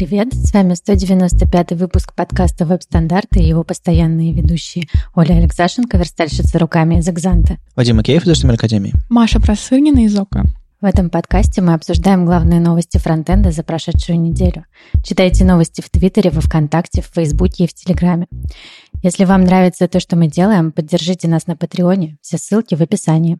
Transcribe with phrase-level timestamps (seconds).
[0.00, 7.00] Привет, с вами 195 выпуск подкаста «Веб-стандарты» и его постоянные ведущие Оля Алексашенко, верстальщица руками
[7.00, 7.58] из «Экзанта».
[7.76, 8.94] Вадим Макеев из HTML Академии.
[9.10, 10.46] Маша Просырнина из ОКО.
[10.80, 14.64] В этом подкасте мы обсуждаем главные новости фронтенда за прошедшую неделю.
[15.04, 18.26] Читайте новости в Твиттере, во Вконтакте, в Фейсбуке и в Телеграме.
[19.02, 22.16] Если вам нравится то, что мы делаем, поддержите нас на Патреоне.
[22.22, 23.36] Все ссылки в описании.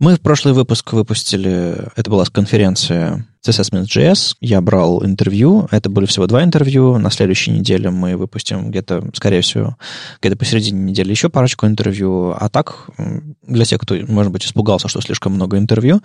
[0.00, 4.36] Мы в прошлый выпуск выпустили, это была конференция CSS.js.
[4.40, 5.66] Я брал интервью.
[5.70, 6.98] Это были всего два интервью.
[6.98, 9.76] На следующей неделе мы выпустим где-то, скорее всего,
[10.20, 12.34] где-то посередине недели еще парочку интервью.
[12.38, 12.90] А так,
[13.46, 16.02] для тех, кто, может быть, испугался, что слишком много интервью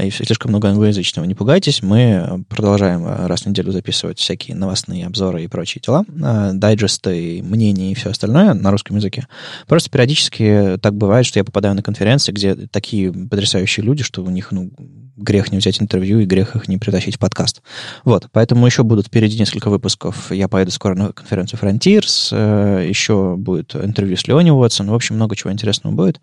[0.00, 1.82] и слишком много англоязычного, не пугайтесь.
[1.82, 7.92] Мы продолжаем раз в неделю записывать всякие новостные обзоры и прочие дела, а, дайджесты, мнения
[7.92, 9.26] и все остальное на русском языке.
[9.66, 14.30] Просто периодически так бывает, что я попадаю на конференции, где такие потрясающие люди, что у
[14.30, 14.70] них, ну,
[15.18, 17.62] грех не взять интервью и грех их не притащить в подкаст.
[18.04, 20.30] Вот, поэтому еще будут впереди несколько выпусков.
[20.30, 25.16] Я поеду скоро на конференцию Frontiers, э, еще будет интервью с Леони Уотсон, в общем,
[25.16, 26.20] много чего интересного будет.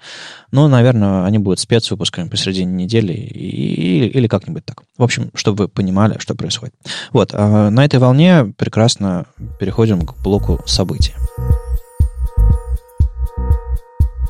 [0.51, 4.83] Но, наверное, они будут спецвыпусками посередине недели или, или как-нибудь так.
[4.97, 6.73] В общем, чтобы вы понимали, что происходит.
[7.11, 9.25] Вот, а на этой волне прекрасно
[9.59, 11.13] переходим к блоку событий.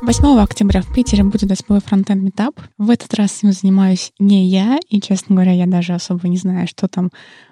[0.06, 2.62] 8 октября в Питере будет восьмой фронтенд метап.
[2.78, 6.68] В этот раз им занимаюсь не я, и, честно говоря, я даже особо не знаю,
[6.68, 7.10] что там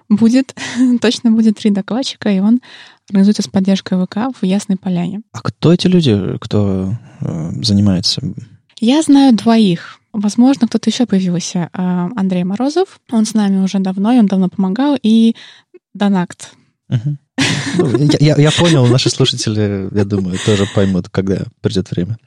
[0.07, 0.55] будет.
[1.01, 2.61] Точно будет три докладчика, и он
[3.09, 5.23] организуется с поддержкой ВК в Ясной Поляне.
[5.31, 8.21] А кто эти люди, кто э, занимается?
[8.79, 9.99] Я знаю двоих.
[10.11, 11.71] Возможно, кто-то еще появился.
[11.73, 12.99] Э, Андрей Морозов.
[13.11, 14.95] Он с нами уже давно, и он давно помогал.
[15.01, 15.35] И
[15.95, 16.53] Донакт.
[16.89, 22.17] Ну, я, я понял, наши слушатели, я думаю, тоже поймут, когда придет время.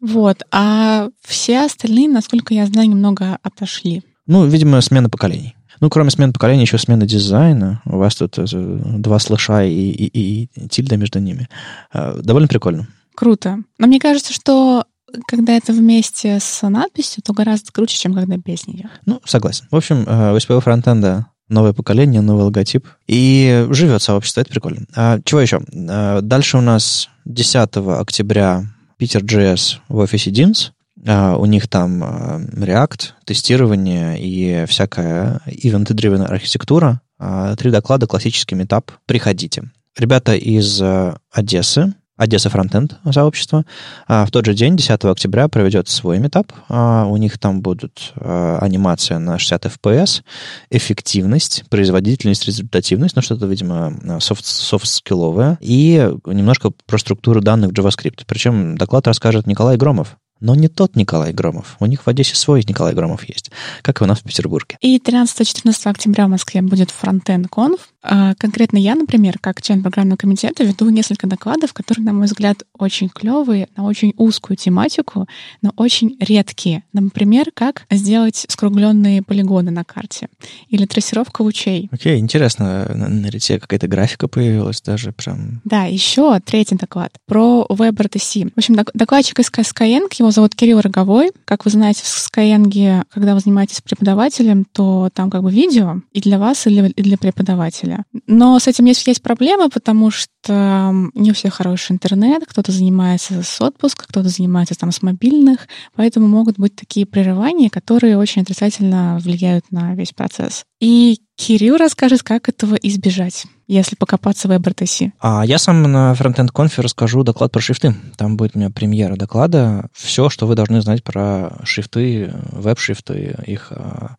[0.00, 0.42] Вот.
[0.50, 4.02] А все остальные, насколько я знаю, немного отошли.
[4.26, 5.54] Ну, видимо, смена поколений.
[5.80, 7.82] Ну, кроме смены поколения, еще смена дизайна.
[7.86, 11.48] У вас тут э, два слыша и, и, и тильда между ними.
[11.92, 12.86] Э, довольно прикольно.
[13.14, 13.58] Круто.
[13.78, 14.84] Но мне кажется, что
[15.26, 18.90] когда это вместе с надписью, то гораздо круче, чем когда без нее.
[19.06, 19.66] Ну, согласен.
[19.70, 22.86] В общем, у SPO фронтенда новое поколение, новый логотип.
[23.06, 24.86] И живет сообщество, это прикольно.
[24.94, 25.60] А, чего еще?
[25.88, 28.64] А, дальше у нас 10 октября
[28.96, 30.70] Питер JS в офисе DINS.
[31.06, 37.00] А, у них там а, React, тестирование и всякая event-driven архитектура.
[37.18, 38.90] А, три доклада, классический метап.
[39.06, 39.64] Приходите.
[39.96, 43.64] Ребята из а, Одессы, Одесса Фронтенд сообщество.
[44.06, 46.52] А в тот же день, 10 октября, проведет свой метап.
[46.68, 50.22] А у них там будут а, анимация на 60 FPS,
[50.68, 58.24] эффективность, производительность, результативность, ну что-то, видимо, софт, софт-скилловое, и немножко про структуру данных в JavaScript.
[58.26, 61.76] Причем доклад расскажет Николай Громов, но не тот Николай Громов.
[61.80, 63.50] У них в Одессе свой Николай Громов есть,
[63.80, 64.76] как и у нас в Петербурге.
[64.80, 67.78] И 13-14 октября в Москве будет Frontend Conf.
[68.02, 72.64] А конкретно я, например, как член программного комитета, веду несколько докладов, которые, на мой взгляд,
[72.78, 75.26] очень клевые, на очень узкую тематику,
[75.60, 76.84] но очень редкие.
[76.92, 80.28] Например, как сделать скругленные полигоны на карте
[80.68, 81.88] или трассировка лучей.
[81.92, 82.90] Окей, okay, интересно.
[82.94, 85.60] На рите какая-то графика появилась даже прям.
[85.64, 88.52] Да, еще третий доклад про WebRTC.
[88.54, 91.32] В общем, докладчик из Skyeng, его зовут Кирилл Роговой.
[91.44, 96.20] Как вы знаете, в Skyeng, когда вы занимаетесь преподавателем, то там как бы видео и
[96.20, 97.89] для вас, и для, и для преподавателя.
[98.26, 103.42] Но с этим есть, есть проблемы, потому что не у всех хороший интернет, кто-то занимается
[103.42, 109.18] с отпуска, кто-то занимается там с мобильных, поэтому могут быть такие прерывания, которые очень отрицательно
[109.20, 110.64] влияют на весь процесс.
[110.80, 115.12] И Кирилл расскажет, как этого избежать, если покопаться в WebRTC.
[115.20, 117.94] А я сам на Frontend Conf расскажу доклад про шрифты.
[118.18, 119.88] Там будет у меня премьера доклада.
[119.94, 124.16] Все, что вы должны знать про шрифты, веб-шрифты, их а,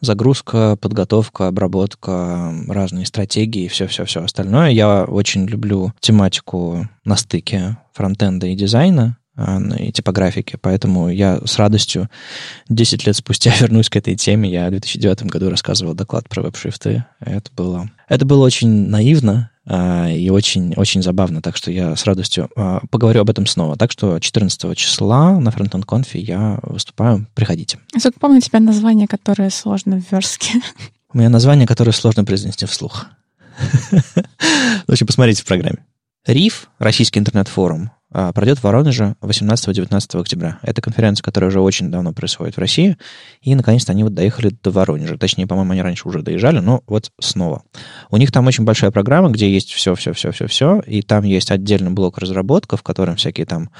[0.00, 4.70] загрузка, подготовка, обработка, разные стратегии, все-все-все остальное.
[4.70, 9.16] Я очень люблю тематику на стыке фронтенда и дизайна,
[9.78, 10.58] и типографики.
[10.60, 12.08] Поэтому я с радостью
[12.68, 14.50] 10 лет спустя вернусь к этой теме.
[14.50, 17.04] Я в 2009 году рассказывал доклад про веб-шрифты.
[17.20, 21.42] Это было, это было очень наивно а, и очень, очень забавно.
[21.42, 23.76] Так что я с радостью а, поговорю об этом снова.
[23.76, 27.26] Так что 14 числа на Frontend Conf я выступаю.
[27.34, 27.78] Приходите.
[27.98, 30.60] Сколько помню у тебя название, которое сложно в верстке.
[31.12, 33.06] У меня название, которое сложно произнести вслух.
[34.86, 35.78] В общем, посмотрите в программе.
[36.26, 40.58] РИФ, Российский интернет-форум, а, пройдет в Воронеже 18-19 октября.
[40.62, 42.96] Это конференция, которая уже очень давно происходит в России,
[43.40, 45.16] и, наконец-то, они вот доехали до Воронежа.
[45.16, 47.62] Точнее, по-моему, они раньше уже доезжали, но вот снова.
[48.10, 52.76] У них там очень большая программа, где есть все-все-все-все-все, и там есть отдельный блок разработка,
[52.76, 53.70] в котором всякие там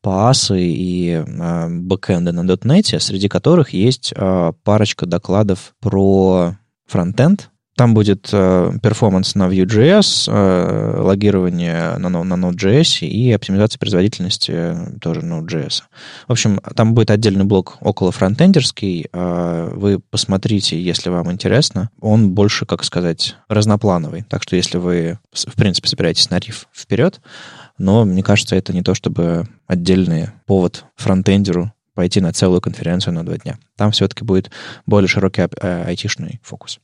[0.00, 6.56] пасы и э, бэкэнды на .NET, среди которых есть э, парочка докладов про
[6.86, 7.49] фронтенд,
[7.80, 15.22] Там будет э, перформанс на Vue.js, э, логирование на, на Node.js и оптимизация производительности тоже
[15.22, 15.84] Node.js.
[16.28, 19.08] В общем, там будет отдельный блок около фронтендерский.
[19.10, 21.88] Э, вы посмотрите, если вам интересно.
[22.02, 24.26] Он больше, как сказать, разноплановый.
[24.28, 27.22] Так что если вы, в принципе, собираетесь на риф вперед,
[27.78, 33.24] но мне кажется, это не то чтобы отдельный повод фронтендеру пойти на целую конференцию на
[33.24, 33.58] два дня.
[33.78, 34.50] Там все-таки будет
[34.84, 36.78] более широкий айтишный фокус.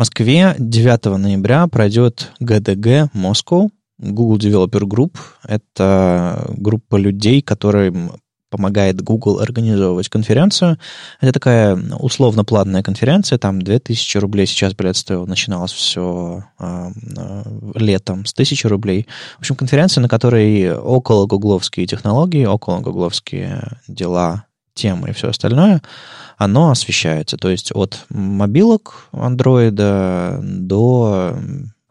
[0.00, 3.68] Москве 9 ноября пройдет GDG Moscow,
[3.98, 5.18] Google Developer Group.
[5.46, 8.12] Это группа людей, которым
[8.48, 10.78] помогает Google организовывать конференцию.
[11.20, 17.42] Это такая условно платная конференция, там 2000 рублей сейчас билет стоил, начиналось все э, э,
[17.74, 19.06] летом с 1000 рублей.
[19.36, 25.82] В общем, конференция, на которой около гугловские технологии, около гугловские дела, темы и все остальное,
[26.40, 27.36] оно освещается.
[27.36, 31.36] То есть от мобилок Android до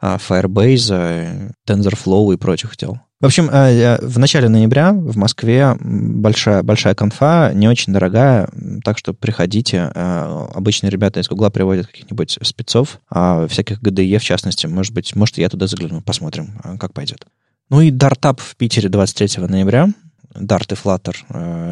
[0.02, 3.00] а, Firebase, TensorFlow и прочих дел.
[3.22, 8.50] В общем, э, э, в начале ноября в Москве большая, большая конфа, не очень дорогая,
[8.84, 9.92] так что приходите.
[9.94, 14.66] Э, обычно ребята из Гугла приводят каких-нибудь спецов, а всяких GDE в частности.
[14.66, 17.28] Может быть, может, я туда загляну, посмотрим, как пойдет.
[17.70, 19.90] Ну и Дартап в Питере 23 ноября.
[20.34, 21.16] Dart и Flutter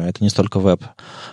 [0.08, 0.84] —это не столько веб,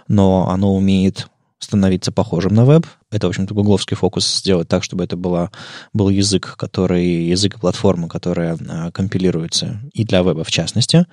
[0.07, 1.27] но оно умеет
[1.60, 2.86] становиться похожим на веб.
[3.12, 5.52] Это, в общем-то, гугловский фокус сделать так, чтобы это была,
[5.94, 11.06] был язык, который, язык и платформа, которая э, компилируется и для веба в частности,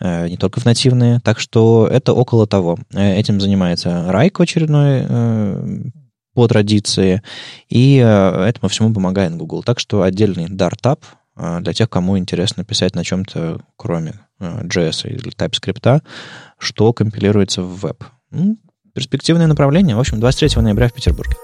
[0.00, 1.20] э, не только в нативные.
[1.20, 2.78] Так что это около того.
[2.92, 5.82] Э, этим занимается Райк в очередной э,
[6.34, 7.22] по традиции,
[7.68, 9.64] и э, этому всему помогает Google.
[9.64, 11.00] Так что отдельный Dartup
[11.36, 16.02] э, для тех, кому интересно писать на чем-то, кроме JS или TypeScript,
[16.58, 18.04] что компилируется в веб.
[18.98, 19.94] Перспективное направление.
[19.94, 21.36] В общем, 23 ноября в Петербурге.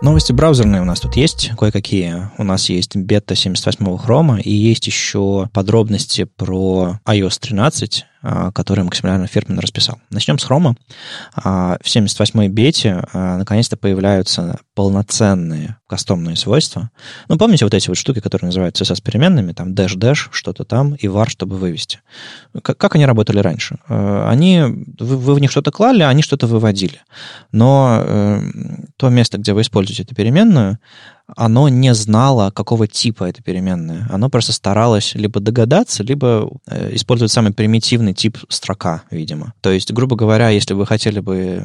[0.00, 2.30] Новости браузерные у нас тут есть кое-какие.
[2.38, 8.15] У нас есть бета 78 хрома и есть еще подробности про iOS 13 а,
[8.54, 9.98] который Максимилиан Фермин расписал.
[10.10, 10.76] Начнем с хрома.
[11.34, 16.90] А, в 78-й бете а, наконец-то появляются полноценные кастомные свойства.
[17.28, 21.28] Ну, помните вот эти вот штуки, которые называются CSS-переменными, там dash-dash, что-то там, и var,
[21.28, 22.00] чтобы вывести.
[22.62, 23.78] Как, как они работали раньше?
[23.88, 24.62] Они,
[24.98, 27.00] вы, вы в них что-то клали, они что-то выводили.
[27.52, 28.40] Но э,
[28.96, 30.78] то место, где вы используете эту переменную,
[31.34, 34.06] оно не знало, какого типа это переменная.
[34.10, 39.52] Оно просто старалось либо догадаться, либо э, использовать самый примитивный тип строка, видимо.
[39.60, 41.62] То есть, грубо говоря, если вы хотели бы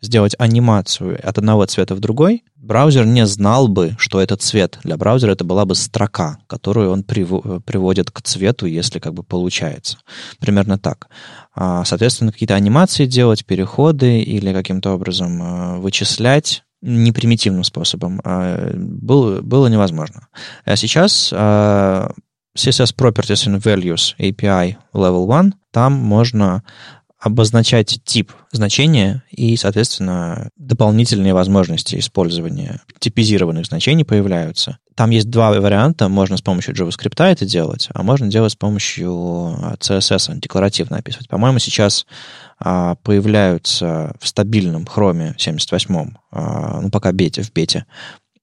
[0.00, 4.78] сделать анимацию от одного цвета в другой, браузер не знал бы, что этот цвет.
[4.84, 9.98] Для браузера это была бы строка, которую он приводит к цвету, если как бы получается.
[10.38, 11.08] Примерно так.
[11.54, 15.78] А, соответственно, какие-то анимации делать, переходы или каким-то образом э,
[16.80, 20.28] вычислять непримитивным способом а, было, было невозможно.
[20.64, 22.12] А сейчас а,
[22.56, 26.62] CSS Properties and Values API Level 1, там можно
[27.20, 34.78] обозначать тип значения и, соответственно, дополнительные возможности использования типизированных значений появляются.
[34.94, 36.08] Там есть два варианта.
[36.08, 39.10] Можно с помощью JavaScript это делать, а можно делать с помощью
[39.80, 41.28] CSS, декларативно описывать.
[41.28, 42.47] По-моему, сейчас а,
[43.02, 47.86] появляются в стабильном хроме 78-м, а, ну, пока бете, в бете,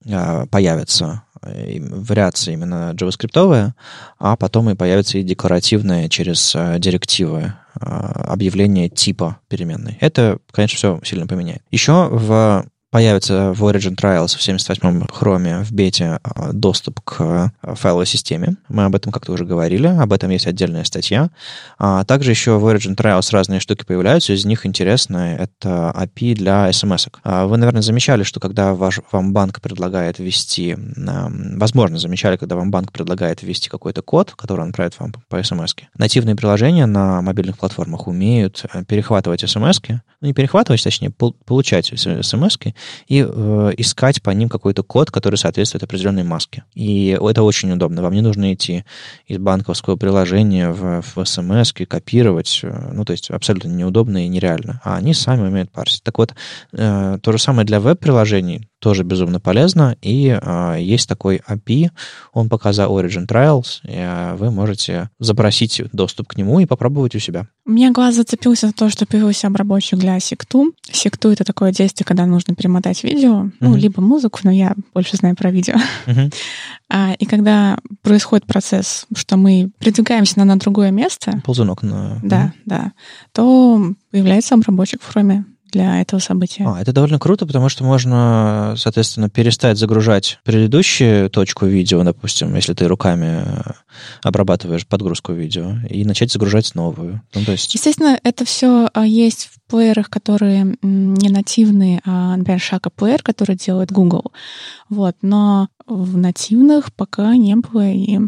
[0.10, 3.72] а, появятся вариации именно JavaScript,
[4.18, 9.98] а потом и появятся и декларативные через директивы объявление типа переменной.
[10.02, 11.62] Это, конечно, все сильно поменяет.
[11.70, 17.76] Еще в появится в Origin Trials в 78-м хроме в бете а, доступ к а,
[17.76, 18.56] файловой системе.
[18.70, 21.30] Мы об этом как-то уже говорили, об этом есть отдельная статья.
[21.78, 26.70] А также еще в Origin Trials разные штуки появляются, из них интересное это API для
[26.70, 27.10] SMS.
[27.10, 27.16] -ок.
[27.26, 30.78] А вы, наверное, замечали, что когда ваш, вам банк предлагает ввести,
[31.58, 35.76] возможно, замечали, когда вам банк предлагает ввести какой-то код, который он отправит вам по SMS.
[35.98, 39.82] Нативные приложения на мобильных платформах умеют э, перехватывать SMS,
[40.22, 41.12] ну не перехватывать, точнее,
[41.46, 42.74] получать SMS
[43.08, 46.64] и э, искать по ним какой-то код, который соответствует определенной маске.
[46.74, 48.02] И это очень удобно.
[48.02, 48.86] Вам не нужно идти
[49.28, 52.60] из банковского приложения в, в смс копировать.
[52.64, 54.82] Э, ну, то есть абсолютно неудобно и нереально.
[54.84, 56.04] А они сами умеют парсить.
[56.04, 56.34] Так вот,
[56.74, 59.96] э, то же самое для веб-приложений тоже безумно полезно.
[60.02, 61.90] И э, есть такой API,
[62.34, 67.16] он пока за Origin Trials, и, э, вы можете запросить доступ к нему и попробовать
[67.16, 67.48] у себя.
[67.66, 70.74] У меня глаз зацепился за то, что появился обработчик для Секту.
[70.92, 73.52] Секту— это такое действие, когда нужно перемотать видео, uh-huh.
[73.60, 75.76] ну, либо музыку, но я больше знаю про видео.
[76.06, 76.34] Uh-huh.
[76.88, 81.42] А, и когда происходит процесс, что мы передвигаемся на, на другое место...
[81.44, 82.20] Ползунок на...
[82.22, 82.62] Да, uh-huh.
[82.66, 82.92] да.
[83.32, 86.64] То появляется обработчик в хроме для этого события.
[86.66, 92.74] А, это довольно круто, потому что можно, соответственно, перестать загружать предыдущую точку видео, допустим, если
[92.74, 93.72] ты руками э,
[94.24, 97.22] обрабатываешь подгрузку видео, и начать загружать новую.
[97.34, 97.74] Ну, то есть...
[97.74, 103.58] Естественно, это все а, есть в плеерах, которые не нативные, а, например, Shaka Player, который
[103.58, 104.32] делает Google.
[104.88, 108.20] Вот, но в нативных пока не было, и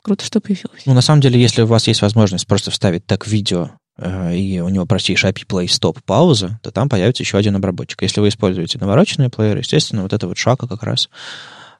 [0.00, 0.86] круто, что появилось.
[0.86, 4.68] Ну, на самом деле, если у вас есть возможность просто вставить так видео и у
[4.68, 8.02] него простейший API Play Stop пауза, то там появится еще один обработчик.
[8.02, 11.08] Если вы используете навороченные плееры, естественно, вот это вот шака как раз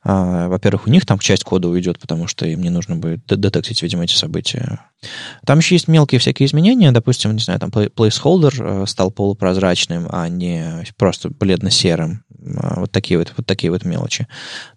[0.08, 3.82] а, во-первых, у них там часть кода уйдет, потому что им не нужно будет детектить,
[3.82, 4.82] видимо, эти события.
[5.44, 6.92] Там еще есть мелкие всякие изменения.
[6.92, 12.22] Допустим, не знаю, там placeholder э, стал полупрозрачным, а не просто бледно-серым.
[12.56, 14.26] А, вот такие вот, вот такие вот мелочи.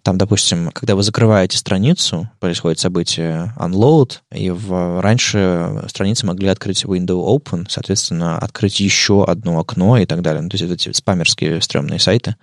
[0.02, 6.84] Там, допустим, когда вы закрываете страницу, происходит событие unload, и в, раньше страницы могли открыть
[6.84, 10.42] window open, соответственно, открыть еще одно окно и так далее.
[10.42, 12.36] Ну, то есть это эти спамерские стрёмные сайты.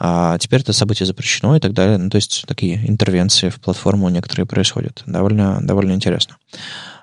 [0.00, 1.98] А теперь это событие запрещено и так далее.
[1.98, 5.02] Ну, то есть такие интервенции в платформу некоторые происходят.
[5.06, 6.36] Довольно, довольно интересно.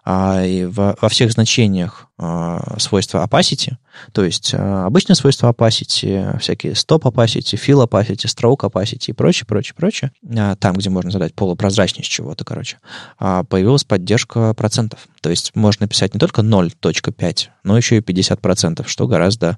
[0.07, 3.73] А, и во, всех значениях а, свойства opacity,
[4.11, 9.47] то есть а, обычные свойства opacity, всякие stop opacity, fill opacity, stroke opacity и прочее,
[9.47, 12.77] прочее, прочее, а, там, где можно задать полупрозрачность чего-то, короче,
[13.17, 14.99] появилась поддержка процентов.
[15.21, 19.57] То есть можно писать не только 0.5, но еще и 50%, что гораздо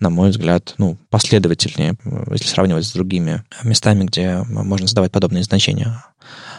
[0.00, 1.96] на мой взгляд, ну, последовательнее,
[2.30, 6.04] если сравнивать с другими местами, где можно задавать подобные значения.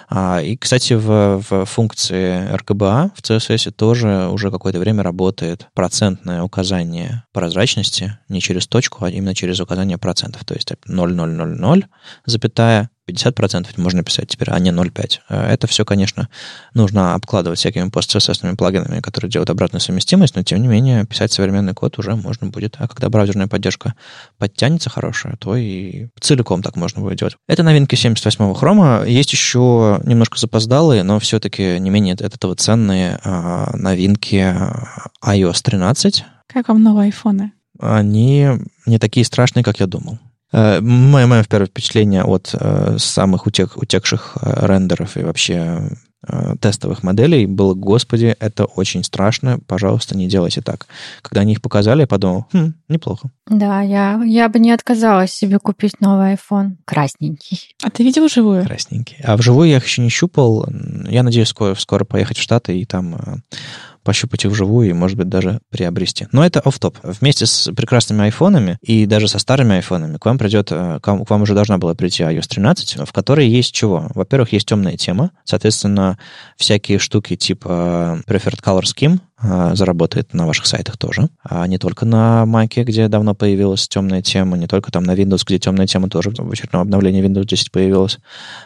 [0.10, 6.42] А, и, кстати, в, в функции RGBA в CSS тоже уже какое-то время работает процентное
[6.42, 10.44] указание прозрачности не через точку, а именно через указание процентов.
[10.46, 11.86] То есть 0,000,
[12.26, 15.20] запятая, 50% можно писать теперь, а не 0,5.
[15.30, 16.30] Э, это все, конечно,
[16.74, 21.74] нужно обкладывать всякими пост-CSS плагинами, которые делают обратную совместимость, но, тем не менее, писать современный
[21.74, 22.76] код уже можно будет.
[22.80, 23.96] А когда браузерная поддержка
[24.38, 27.36] подтянется хорошая, то и целиком так можно будет делать.
[27.48, 29.04] Это новинки 78-го хрома.
[29.06, 34.56] Есть еще немножко запоздалые, но все-таки не менее от этого ценные а, новинки
[35.24, 36.26] iOS 13.
[36.48, 37.54] Как вам новые айфоны?
[37.80, 38.48] Они
[38.86, 40.20] не такие страшные, как я думал.
[40.52, 45.90] Э, мое, мое первое впечатление от э, самых утек, утекших э, рендеров и вообще
[46.60, 50.86] тестовых моделей было, господи, это очень страшно, пожалуйста, не делайте так.
[51.22, 53.32] Когда они их показали, я подумал, хм, неплохо.
[53.48, 57.74] Да, я, я бы не отказалась себе купить новый iPhone красненький.
[57.82, 58.66] А ты видел вживую?
[58.66, 59.16] Красненький.
[59.24, 60.68] А вживую я их еще не щупал.
[61.08, 63.42] Я надеюсь скоро, скоро поехать в Штаты и там
[64.04, 66.28] пощупать их вживую и, может быть, даже приобрести.
[66.32, 70.38] Но это оф топ Вместе с прекрасными айфонами и даже со старыми айфонами к вам
[70.38, 73.74] придет, э, к вам, к вам уже должна была прийти iOS 13, в которой есть
[73.74, 74.08] чего?
[74.16, 76.18] Во-первых, есть темная тема, соответственно,
[76.58, 81.30] всякие штуки типа Preferred Color Scheme, заработает на ваших сайтах тоже.
[81.44, 85.44] А не только на Mac, где давно появилась темная тема, не только там на Windows,
[85.46, 88.18] где темная тема тоже в очередном обновлении Windows 10 появилась,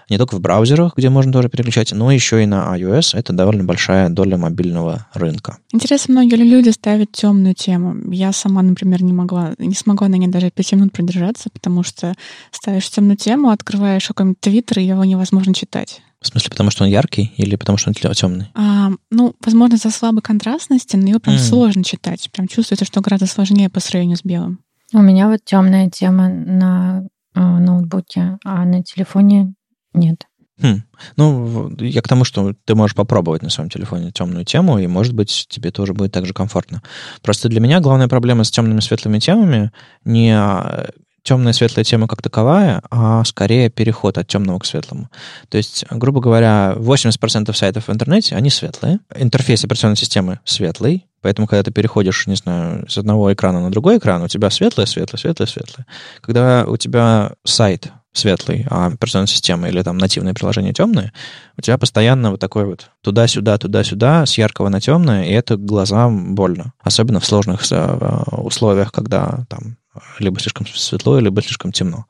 [0.10, 3.18] не только в браузерах, где можно тоже переключать, но еще и на iOS.
[3.18, 5.58] Это довольно большая доля мобильного рынка.
[5.72, 7.96] Интересно, многие люди ставят темную тему.
[8.12, 12.13] Я сама, например, не могла, не смогла на ней даже 5 минут продержаться, потому что
[12.51, 16.01] ставишь темную тему, открываешь какой-нибудь твиттер, и его невозможно читать.
[16.24, 18.48] В смысле, потому что он яркий или потому что он темный?
[18.56, 21.39] А, ну, возможно, за слабой контрастности, но его прям mm.
[21.39, 22.30] сложно читать.
[22.32, 24.60] Прям чувствуется, что гораздо сложнее по сравнению с белым.
[24.94, 27.03] У меня вот темная тема на
[27.36, 29.53] э, ноутбуке, а на телефоне
[29.94, 30.25] нет.
[30.62, 30.84] Хм.
[31.18, 35.13] Ну, я к тому, что ты можешь попробовать на своем телефоне темную тему, и, может
[35.13, 36.82] быть, тебе тоже будет так же комфортно.
[37.22, 39.72] Просто для меня главная проблема с темными светлыми темами
[40.06, 40.89] не а,
[41.24, 45.10] темная светлая тема как таковая, а скорее переход от темного к светлому.
[45.50, 49.00] То есть, грубо говоря, 80% сайтов в интернете, они светлые.
[49.15, 53.98] Интерфейс операционной системы светлый, Поэтому, когда ты переходишь, не знаю, с одного экрана на другой
[53.98, 55.86] экран, у тебя светлое, светлое, светлое, светлое.
[56.20, 61.13] Когда у тебя сайт светлый, а операционная система или там нативное приложение темное,
[61.58, 66.36] у тебя постоянно вот такой вот туда-сюда, туда-сюда, с яркого на темное, и это глазам
[66.36, 66.74] больно.
[66.82, 69.77] Особенно в сложных э, условиях, когда там
[70.19, 72.05] либо слишком светло, либо слишком темно.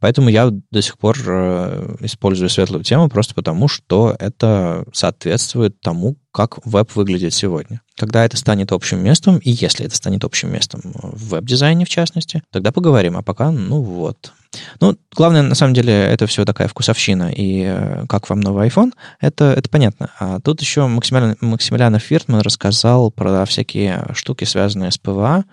[0.00, 6.16] Поэтому я до сих пор э, использую светлую тему просто потому, что это соответствует тому,
[6.36, 7.80] как веб выглядит сегодня.
[7.96, 12.42] Когда это станет общим местом, и если это станет общим местом в веб-дизайне, в частности,
[12.52, 13.16] тогда поговорим.
[13.16, 14.32] А пока, ну вот.
[14.80, 17.32] Ну, главное, на самом деле, это все такая вкусовщина.
[17.34, 20.10] И э, как вам новый iPhone, это, это понятно.
[20.18, 25.44] А тут еще Максимилиан, Максимилиан Фиртман рассказал про всякие штуки, связанные с PWA,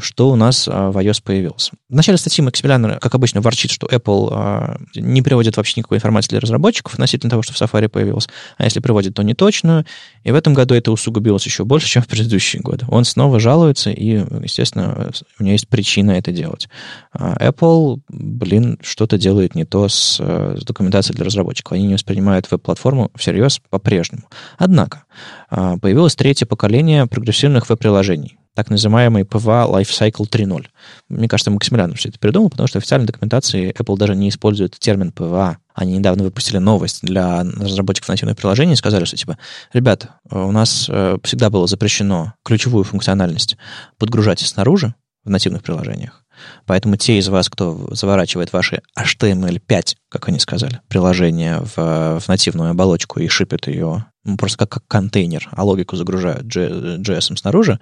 [0.00, 1.70] что у нас э, в iOS появилось.
[1.88, 6.30] В начале статьи Максимилиан, как обычно, ворчит, что Apple а, не приводит вообще никакой информации
[6.30, 9.84] для разработчиков относительно того, что в Safari появилось, а если приводит, то неточную.
[10.24, 12.86] И в этом году это усугубилось еще больше, чем в предыдущие годы.
[12.88, 16.68] Он снова жалуется, и, естественно, у него есть причина это делать.
[17.12, 21.72] А Apple, блин, что-то делает не то с, с документацией для разработчиков.
[21.72, 24.24] Они не воспринимают веб-платформу всерьез по-прежнему.
[24.58, 25.04] Однако,
[25.50, 30.66] а, появилось третье поколение прогрессивных веб-приложений так называемый PWA Lifecycle 3.0.
[31.08, 34.78] Мне кажется, Максимилиан все это придумал, потому что в официальной документации Apple даже не использует
[34.78, 35.56] термин PWA.
[35.74, 39.38] Они недавно выпустили новость для разработчиков нативных приложений и сказали, что типа,
[39.72, 43.56] ребят, у нас э, всегда было запрещено ключевую функциональность
[43.98, 46.24] подгружать снаружи в нативных приложениях.
[46.66, 52.70] Поэтому те из вас, кто заворачивает ваши HTML5, как они сказали, приложение в, в нативную
[52.70, 57.80] оболочку и шипит ее ну, просто как, как контейнер, а логику загружают JS снаружи,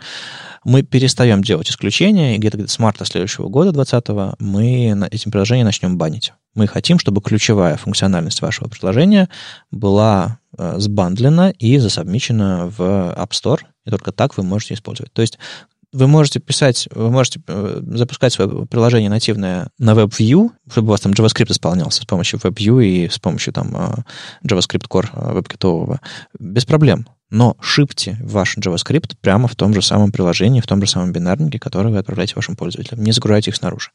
[0.65, 5.99] мы перестаем делать исключения, и где-то с марта следующего года, 2020, мы этим приложением начнем
[5.99, 6.33] банить.
[6.55, 9.29] Мы хотим, чтобы ключевая функциональность вашего приложения
[9.71, 15.13] была э, сбандлена и засобмичена в App Store, и только так вы можете использовать.
[15.13, 15.39] То есть
[15.93, 21.01] вы можете писать, вы можете э, запускать свое приложение нативное на WebView, чтобы у вас
[21.01, 23.95] там JavaScript исполнялся с помощью WebView и с помощью там э,
[24.47, 25.99] JavaScript Core э, WebKit
[26.39, 30.91] без проблем но шипте ваш JavaScript прямо в том же самом приложении, в том же
[30.91, 33.03] самом бинарнике, который вы отправляете вашим пользователям.
[33.03, 33.91] Не загружайте их снаружи.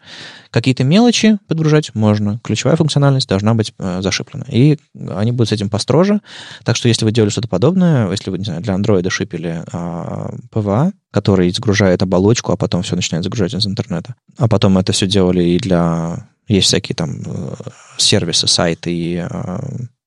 [0.51, 2.39] Какие-то мелочи подгружать можно.
[2.43, 4.45] Ключевая функциональность должна быть э, зашиплена.
[4.49, 6.21] И они будут с этим построже.
[6.63, 10.37] Так что если вы делали что-то подобное, если вы, не знаю, для Android шипили э,
[10.51, 15.07] PWA, который загружает оболочку, а потом все начинает загружать из интернета, а потом это все
[15.07, 16.27] делали и для...
[16.47, 17.55] Есть всякие там э,
[17.97, 19.59] сервисы, сайты и э,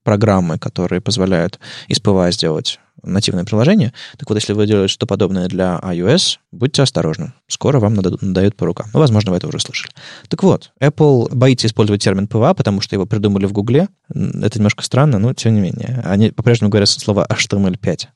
[0.04, 1.58] программы, которые позволяют
[1.88, 3.93] из PWA сделать нативное приложение.
[4.17, 7.33] Так вот, если вы делаете что-то подобное для iOS, будьте осторожны.
[7.47, 8.88] Скоро вам надают по рукам.
[8.93, 9.93] Ну, возможно, вы это уже слышали.
[10.28, 13.88] Так вот, Apple боится использовать термин PWA, потому что его придумали в Гугле.
[14.09, 16.02] Это немножко странно, но тем не менее.
[16.05, 18.07] Они по-прежнему говорят слово HTML5,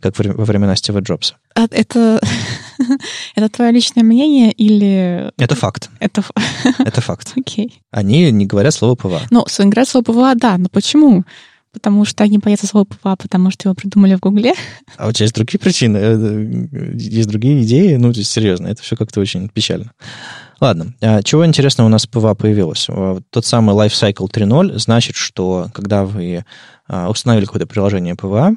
[0.00, 1.36] как во времена Стива Джобса.
[1.54, 2.20] А это,
[3.34, 5.30] это твое личное мнение или...
[5.38, 5.90] Это факт.
[6.00, 6.22] Это,
[6.78, 7.32] это факт.
[7.36, 7.82] Окей.
[7.90, 9.20] Они не говорят слово PWA.
[9.30, 11.24] Ну, говорят слово PWA, да, но почему?
[11.72, 14.52] Потому что они боятся слова PWA, потому что его придумали в Гугле.
[14.96, 15.96] А у тебя есть другие причины?
[15.96, 17.96] Э, есть другие идеи?
[17.96, 19.92] Ну, серьезно, это все как-то очень печально.
[20.60, 22.86] Ладно, а чего интересного у нас PWA появилось?
[23.30, 26.44] Тот самый Lifecycle 3.0 значит, что когда вы
[26.86, 28.54] а, установили какое-то приложение PWA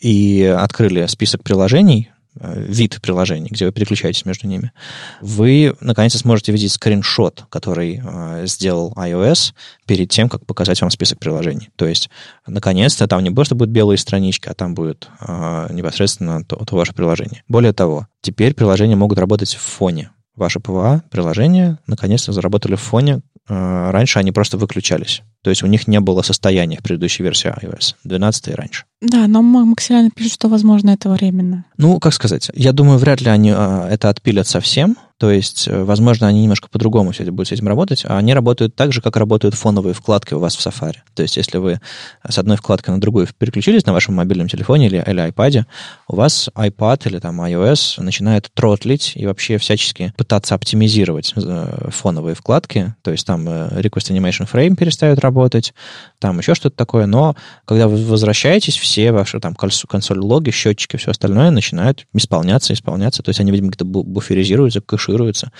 [0.00, 4.72] и открыли список приложений, Э, вид приложений, где вы переключаетесь между ними,
[5.20, 9.52] вы наконец-то сможете видеть скриншот, который э, сделал iOS
[9.86, 11.70] перед тем, как показать вам список приложений.
[11.76, 12.10] То есть,
[12.46, 16.92] наконец-то там не просто будут белые странички, а там будет э, непосредственно то, то ваше
[16.92, 17.42] приложение.
[17.48, 20.10] Более того, теперь приложения могут работать в фоне.
[20.36, 23.20] Ваше PWA приложения наконец-то заработали в фоне.
[23.48, 25.22] Э, раньше они просто выключались.
[25.42, 28.84] То есть у них не было состояния в предыдущей версии iOS, 12 и раньше.
[29.00, 31.64] Да, но максимально пишут, что, возможно, это временно.
[31.78, 35.82] Ну, как сказать, я думаю, вряд ли они а, это отпилят совсем, то есть, э,
[35.82, 39.00] возможно, они немножко по-другому все это будут с этим работать, а они работают так же,
[39.00, 40.96] как работают фоновые вкладки у вас в Safari.
[41.14, 41.80] То есть, если вы
[42.28, 45.64] с одной вкладки на другую переключились на вашем мобильном телефоне или, или iPad,
[46.08, 52.34] у вас iPad или там iOS начинает тротлить и вообще всячески пытаться оптимизировать э, фоновые
[52.34, 52.94] вкладки.
[53.00, 55.72] То есть, там э, Request Animation Frame перестает работать,
[56.18, 61.50] там еще что-то такое, но когда вы возвращаетесь, все ваши там консоль-логи, счетчики, все остальное
[61.50, 63.22] начинают исполняться, исполняться.
[63.22, 65.52] То есть, они, видимо, где-то буферизируются, кэш тушируется.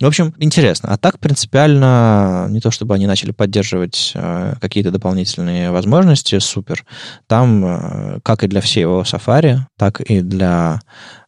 [0.00, 0.90] В общем, интересно.
[0.92, 6.84] А так принципиально не то, чтобы они начали поддерживать э, какие-то дополнительные возможности, супер.
[7.28, 10.80] Там, э, как и для всего Safari, так и для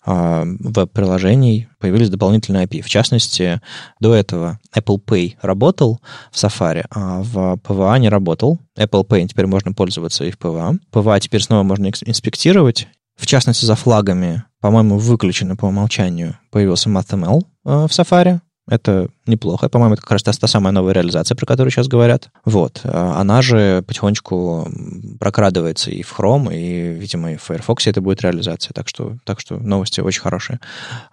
[0.04, 2.82] э, веб-приложений появились дополнительные API.
[2.82, 3.60] В частности,
[4.00, 6.00] до этого Apple Pay работал
[6.32, 8.58] в Safari, а в PWA не работал.
[8.76, 10.76] Apple Pay теперь можно пользоваться и в PWA.
[10.92, 12.88] PWA теперь снова можно инспектировать.
[13.16, 18.40] В частности, за флагами, по-моему, выключено по умолчанию появился MathML в Safari.
[18.68, 19.68] Это неплохо.
[19.68, 22.30] По-моему, это как раз та, та самая новая реализация, про которую сейчас говорят.
[22.44, 22.80] Вот.
[22.82, 24.68] А она же потихонечку
[25.20, 28.72] прокрадывается и в Chrome, и, видимо, и в Firefox это будет реализация.
[28.72, 30.58] Так что, так что новости очень хорошие.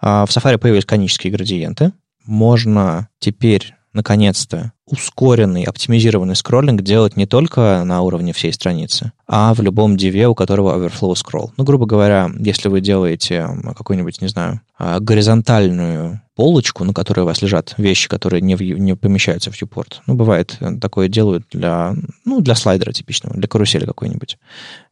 [0.00, 1.92] А в Safari появились конические градиенты.
[2.26, 9.60] Можно теперь наконец-то, ускоренный, оптимизированный скроллинг делать не только на уровне всей страницы, а в
[9.62, 11.50] любом диве, у которого overflow scroll.
[11.56, 17.26] Ну, грубо говоря, если вы делаете какую-нибудь, не знаю, а, горизонтальную полочку, на которой у
[17.26, 20.00] вас лежат вещи, которые не, в, не помещаются в viewport.
[20.06, 24.38] Ну, бывает, э, такое делают для, ну, для слайдера типичного, для карусели какой-нибудь.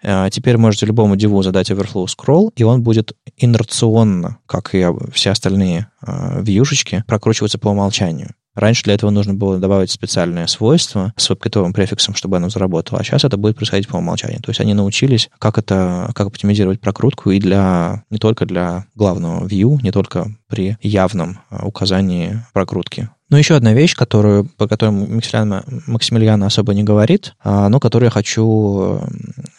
[0.03, 5.31] А теперь можете любому диву задать overflow scroll, и он будет инерционно, как и все
[5.31, 8.35] остальные э, вьюшечки, прокручиваться по умолчанию.
[8.55, 13.05] Раньше для этого нужно было добавить специальное свойство с веб-китовым префиксом, чтобы оно заработало, а
[13.05, 14.43] сейчас это будет происходить по умолчанию.
[14.43, 19.47] То есть они научились, как это, как оптимизировать прокрутку и для, не только для главного
[19.47, 23.09] view, не только при явном а, указании прокрутки.
[23.31, 28.09] Но еще одна вещь, которую, по которой Максимilian, Максимилиан особо не говорит, а, но которую
[28.09, 29.01] я хочу,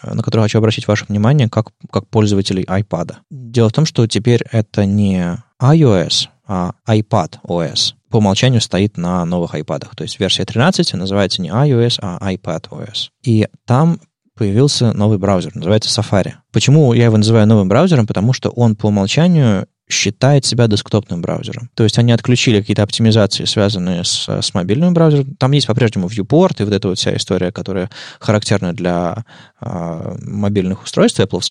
[0.03, 3.15] на которую хочу обратить ваше внимание как, как пользователей iPad.
[3.31, 9.25] Дело в том, что теперь это не iOS, а iPad OS по умолчанию стоит на
[9.25, 9.87] новых iPad.
[9.95, 13.09] То есть версия 13 называется не iOS, а iPad OS.
[13.23, 13.99] И там
[14.37, 16.33] появился новый браузер, называется Safari.
[16.51, 18.05] Почему я его называю новым браузером?
[18.05, 21.71] Потому что он по умолчанию считает себя десктопным браузером.
[21.73, 25.35] То есть они отключили какие-то оптимизации, связанные с, с мобильным браузером.
[25.37, 29.25] Там есть по-прежнему viewport и вот эта вот вся история, которая характерна для
[29.59, 31.41] э, мобильных устройств Apple,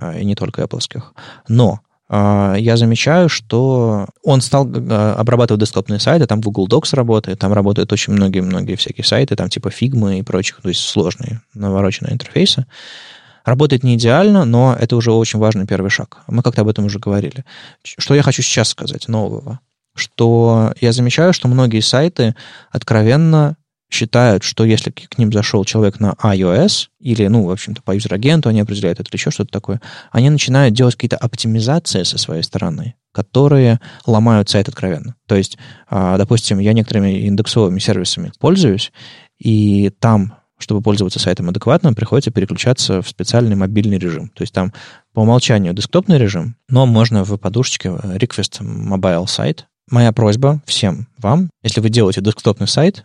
[0.00, 1.02] э, и не только Apple.
[1.48, 7.38] Но а, я замечаю, что он стал а, обрабатывать десктопные сайты, там Google Docs работает,
[7.38, 12.12] там работают очень многие-многие всякие сайты, там типа Figma и прочих, то есть сложные, навороченные
[12.12, 12.66] интерфейсы.
[13.46, 16.22] Работает не идеально, но это уже очень важный первый шаг.
[16.26, 17.44] Мы как-то об этом уже говорили.
[17.82, 19.60] Что я хочу сейчас сказать нового?
[19.94, 22.36] Что я замечаю, что многие сайты
[22.70, 23.56] откровенно
[23.92, 28.48] считают, что если к ним зашел человек на iOS, или, ну, в общем-то, по юзер-агенту
[28.48, 32.94] они определяют это или еще что-то такое, они начинают делать какие-то оптимизации со своей стороны,
[33.12, 35.16] которые ломают сайт откровенно.
[35.26, 38.92] То есть, а, допустим, я некоторыми индексовыми сервисами пользуюсь,
[39.38, 44.28] и там чтобы пользоваться сайтом адекватно, приходится переключаться в специальный мобильный режим.
[44.28, 44.72] То есть там
[45.12, 49.66] по умолчанию десктопный режим, но можно в подушечке request mobile сайт.
[49.90, 53.04] Моя просьба всем вам, если вы делаете десктопный сайт,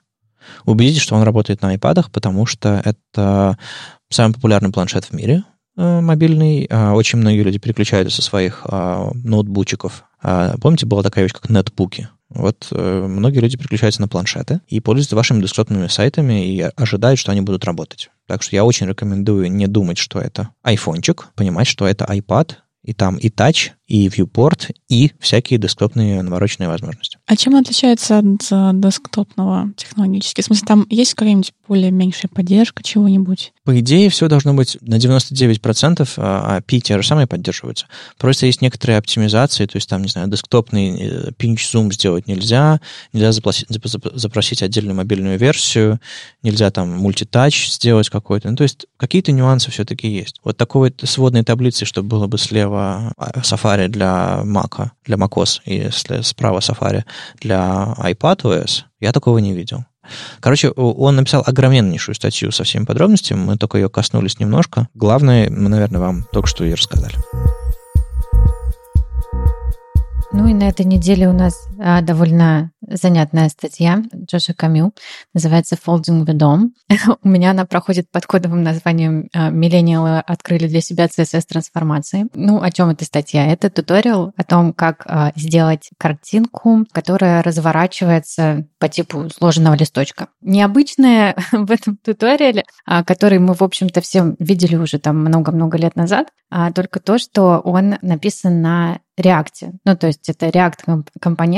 [0.65, 3.57] Убедитесь, что он работает на iPad, потому что это
[4.09, 5.43] самый популярный планшет в мире
[5.77, 6.67] э, мобильный.
[6.69, 10.03] А, очень многие люди переключаются со своих а, ноутбучиков.
[10.61, 12.09] Помните, была такая вещь, как нетбуки?
[12.29, 17.31] Вот э, многие люди переключаются на планшеты и пользуются вашими десктопными сайтами и ожидают, что
[17.31, 18.09] они будут работать.
[18.25, 22.93] Так что я очень рекомендую не думать, что это айфончик, понимать, что это iPad, и
[22.93, 27.17] там и Touch, и viewport, и всякие десктопные навороченные возможности.
[27.25, 30.41] А чем отличается от десктопного технологически?
[30.41, 33.53] В смысле, там есть какая-нибудь более меньшая поддержка чего-нибудь?
[33.63, 37.87] По идее, все должно быть на 99%, а API те же самые поддерживаются.
[38.17, 42.81] Просто есть некоторые оптимизации, то есть там, не знаю, десктопный pinch-zoom э, сделать нельзя,
[43.13, 45.99] нельзя запросить, запросить отдельную мобильную версию,
[46.43, 48.49] нельзя там мультитач сделать какой-то.
[48.49, 50.41] Ну, то есть какие-то нюансы все-таки есть.
[50.43, 55.61] Вот такой сводной таблицы, чтобы было бы слева а, Safari Safari для Mac, для macOS,
[55.65, 55.89] и
[56.21, 57.03] справа Safari
[57.41, 59.85] для iPadOS, я такого не видел.
[60.39, 64.87] Короче, он написал огромнейшую статью со всеми подробностями, мы только ее коснулись немножко.
[64.93, 67.15] Главное, мы, наверное, вам только что и рассказали.
[70.33, 71.67] Ну и на этой неделе у нас
[72.01, 74.93] довольно занятная статья Джоша Камю,
[75.33, 76.69] называется «Folding the Dom».
[77.23, 82.27] у меня она проходит под кодовым названием а, «Миллениалы открыли для себя CSS-трансформации».
[82.33, 83.45] Ну, о чем эта статья?
[83.51, 90.27] Это туториал о том, как а, сделать картинку, которая разворачивается по типу сложенного листочка.
[90.41, 95.95] Необычное в этом туториале, а, который мы, в общем-то, все видели уже там много-много лет
[95.95, 99.73] назад, а только то, что он написан на реакте.
[99.83, 101.05] Ну, то есть это React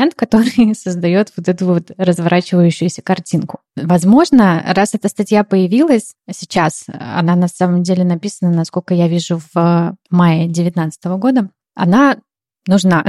[0.09, 3.59] компонент, который создает вот эту вот разворачивающуюся картинку.
[3.75, 9.95] Возможно, раз эта статья появилась сейчас, она на самом деле написана, насколько я вижу, в
[10.09, 12.17] мае 2019 года, она
[12.67, 13.05] нужна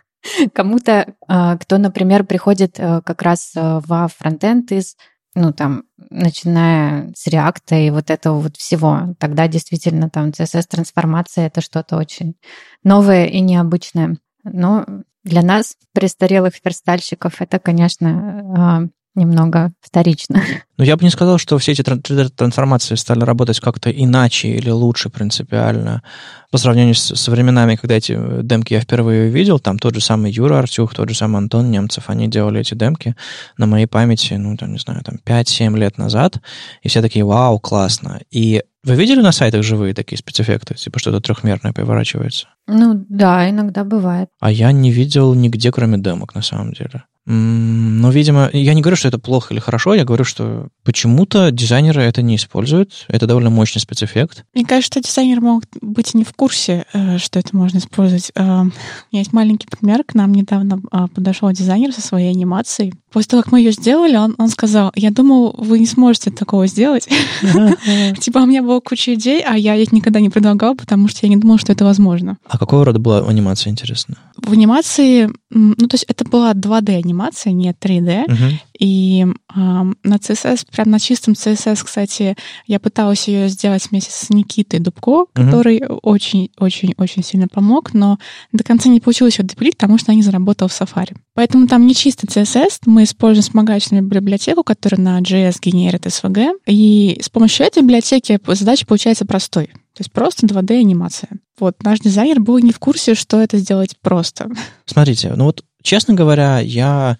[0.52, 4.96] кому-то, а, кто, например, приходит э, как раз э, во фронтенд из
[5.38, 11.60] ну, там, начиная с реакта и вот этого вот всего, тогда действительно там CSS-трансформация— это
[11.60, 12.36] что-то очень
[12.82, 14.16] новое и необычное.
[14.44, 14.86] Но
[15.26, 18.82] для нас, престарелых верстальщиков, это, конечно, а,
[19.16, 20.42] немного вторично.
[20.78, 25.08] Ну, я бы не сказал, что все эти трансформации стали работать как-то иначе или лучше
[25.08, 26.02] принципиально.
[26.50, 30.30] По сравнению с, со временами, когда эти демки я впервые видел, там тот же самый
[30.30, 33.16] Юра Артюх, тот же самый Антон Немцев, они делали эти демки
[33.56, 36.40] на моей памяти, ну, там, не знаю, там 5-7 лет назад,
[36.82, 38.20] и все такие, вау, классно.
[38.30, 42.48] И вы видели на сайтах живые такие спецэффекты, типа что-то трехмерное поворачивается?
[42.68, 44.28] Ну да, иногда бывает.
[44.40, 47.04] А я не видел нигде, кроме демок, на самом деле.
[47.26, 52.02] Ну, видимо, я не говорю, что это плохо или хорошо, я говорю, что почему-то дизайнеры
[52.02, 53.04] это не используют.
[53.08, 54.44] Это довольно мощный спецэффект.
[54.54, 58.30] Мне кажется, дизайнеры могут быть не в курсе, э, что это можно использовать.
[58.36, 58.70] Э, у меня
[59.10, 60.04] есть маленький пример.
[60.04, 62.94] К нам недавно а, подошел дизайнер со своей анимацией.
[63.12, 66.68] После того, как мы ее сделали, он, он сказал, я думал, вы не сможете такого
[66.68, 67.08] сделать.
[68.20, 71.28] Типа, у меня была куча идей, а я их никогда не предлагал, потому что я
[71.28, 72.36] не думал, что это возможно.
[72.46, 74.16] А какого рода была анимация, интересно?
[74.36, 78.24] В анимации, ну, то есть это была 2D-анимация, не 3D.
[78.28, 78.60] Мгм.
[78.78, 84.28] И э, на CSS, прям на чистом CSS, кстати, я пыталась ее сделать вместе с
[84.30, 88.18] Никитой Дубко, который очень-очень-очень сильно помог, но
[88.52, 91.16] до конца не получилось ее допилить, потому что она не заработала в Safari.
[91.34, 97.18] Поэтому там не чисто CSS, мы используем вспомогательную библиотеку, которая на JS генерит SVG, и
[97.22, 99.70] с помощью этой библиотеки задача получается простой.
[99.96, 101.30] То есть просто 2D-анимация.
[101.58, 104.50] Вот, наш дизайнер был не в курсе, что это сделать просто.
[104.84, 107.16] Смотрите, ну вот, честно говоря, я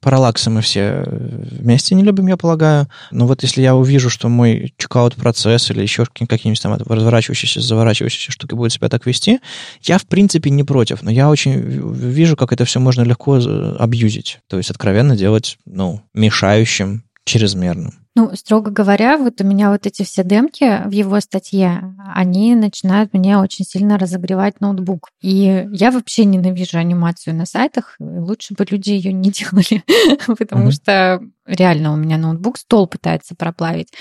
[0.00, 2.86] параллаксы мы все вместе не любим, я полагаю.
[3.10, 8.30] Но вот если я увижу, что мой чекаут-процесс или еще какие- какие-нибудь там разворачивающиеся, заворачивающиеся
[8.30, 9.40] штуки будет себя так вести,
[9.82, 11.02] я, в принципе, не против.
[11.02, 11.58] Но я очень
[11.94, 14.38] вижу, как это все можно легко э, абьюзить.
[14.48, 17.92] То есть откровенно делать, ну, мешающим, чрезмерным.
[18.16, 23.12] Ну, строго говоря, вот у меня вот эти все демки в его статье, они начинают
[23.12, 25.10] мне очень сильно разогревать ноутбук.
[25.20, 27.94] И я вообще ненавижу анимацию на сайтах.
[28.00, 29.84] Лучше бы люди ее не делали,
[30.26, 33.92] потому что реально у меня ноутбук стол пытается проплавить.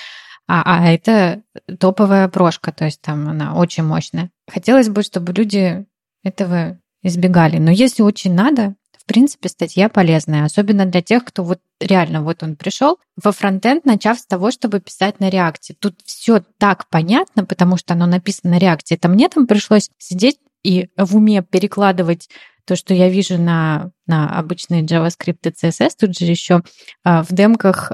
[0.47, 1.43] А, а это
[1.77, 4.31] топовая прошка, то есть там она очень мощная.
[4.49, 5.85] Хотелось бы, чтобы люди
[6.23, 7.57] этого избегали.
[7.57, 8.75] Но если очень надо,
[9.07, 14.19] принципе, статья полезная, особенно для тех, кто вот реально вот он пришел во фронтенд, начав
[14.19, 15.75] с того, чтобы писать на реакте.
[15.79, 18.95] Тут все так понятно, потому что оно написано на реакте.
[18.95, 22.29] Это мне там пришлось сидеть и в уме перекладывать
[22.65, 26.61] то, что я вижу на, на обычные JavaScript и CSS, тут же еще
[27.03, 27.89] а, в демках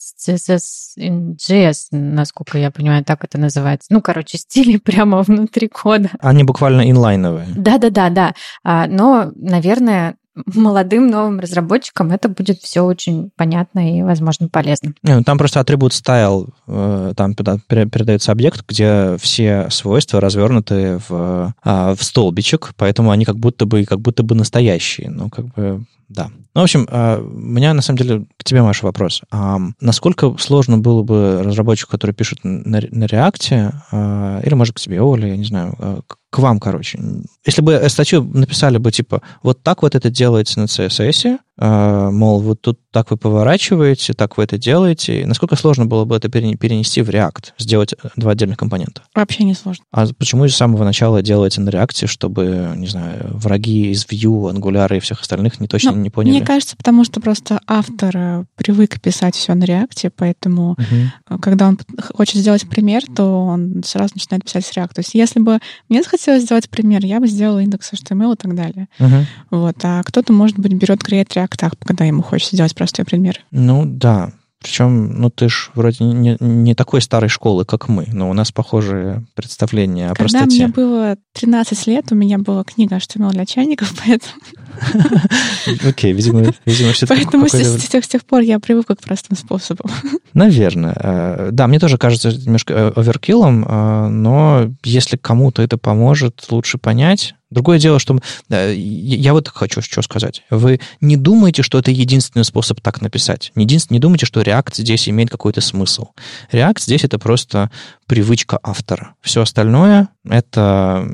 [0.00, 3.88] с CSS in JS, насколько я понимаю, так это называется.
[3.90, 6.10] Ну, короче, стили прямо внутри кода.
[6.20, 7.46] Они буквально инлайновые.
[7.54, 8.34] Да-да-да, да.
[8.64, 14.94] А, Но, наверное, молодым новым разработчикам это будет все очень понятно и, возможно, полезно.
[15.02, 21.54] Не, ну там просто атрибут style, э, там передается объект, где все свойства развернуты в,
[21.62, 25.10] а, в столбичек, поэтому они как будто бы как будто бы настоящие.
[25.10, 26.30] Ну, как бы, да.
[26.54, 29.22] Ну, в общем, а, у меня, на самом деле, к тебе, Маша, вопрос.
[29.30, 34.80] А насколько сложно было бы разработчику, который пишет на, на React, а, или, может, к
[34.80, 36.98] тебе, Оля, я не знаю, к вам, короче.
[37.46, 42.62] Если бы статью написали бы, типа, вот так вот это делается на CSS, мол, вот
[42.62, 47.02] тут так вы поворачиваете, так вы это делаете, насколько сложно было бы это пере- перенести
[47.02, 49.02] в React, сделать два отдельных компонента?
[49.14, 49.84] Вообще не сложно.
[49.92, 54.96] А почему с самого начала делаете на React, чтобы, не знаю, враги из Vue, Angular
[54.96, 56.38] и всех остальных не точно Ну, не поняли?
[56.38, 61.68] Мне кажется, потому что просто автор э, привык писать все на реакте, поэтому э, когда
[61.68, 61.78] он
[62.14, 64.94] хочет сделать пример, то он сразу начинает писать с React.
[64.94, 68.54] То есть если бы мне захотелось сделать пример, я бы сделала индекс HTML и так
[68.54, 68.88] далее.
[68.98, 69.26] Мгм.
[69.50, 69.76] Вот.
[69.84, 73.40] А кто-то, может быть, берет Create React, когда ему хочется сделать простой пример.
[73.50, 74.32] Ну, да.
[74.62, 78.52] Причем, ну, ты ж вроде не, не такой старой школы, как мы, но у нас
[78.52, 80.64] похожие представления о Когда простоте.
[80.64, 84.34] мне было 13 лет, у меня была книга HTML для чайников, поэтому,
[85.86, 89.90] Окей, видимо, видимо все-таки поэтому с, тех, пор я привыкла к простым способам.
[90.34, 90.94] Наверное.
[90.96, 96.78] Э, Да, мне тоже кажется немножко э, оверкиллом, э, но если кому-то это поможет лучше
[96.78, 97.34] понять...
[97.50, 98.16] Другое дело, что...
[98.48, 100.44] Я вот хочу что сказать.
[100.50, 103.50] Вы не думаете, что это единственный способ так написать.
[103.56, 106.10] Не, единственный, не думайте, что React здесь имеет какой-то смысл.
[106.52, 107.72] React здесь это просто
[108.06, 109.14] привычка автора.
[109.20, 111.04] Все остальное— это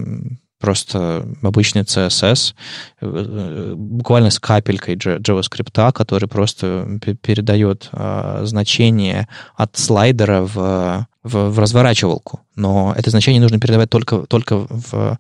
[0.58, 2.54] просто обычный CSS,
[3.00, 11.50] э, буквально с капелькой JavaScript, который просто пе- передает э, значение от слайдера в, в,
[11.50, 12.40] в разворачивалку.
[12.54, 15.18] Но это значение нужно передавать только, только в,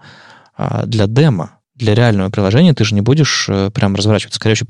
[0.56, 1.50] а, для демо.
[1.74, 4.36] Для реального приложения ты же не будешь э, прям разворачиваться.
[4.36, 4.68] Скорее всего,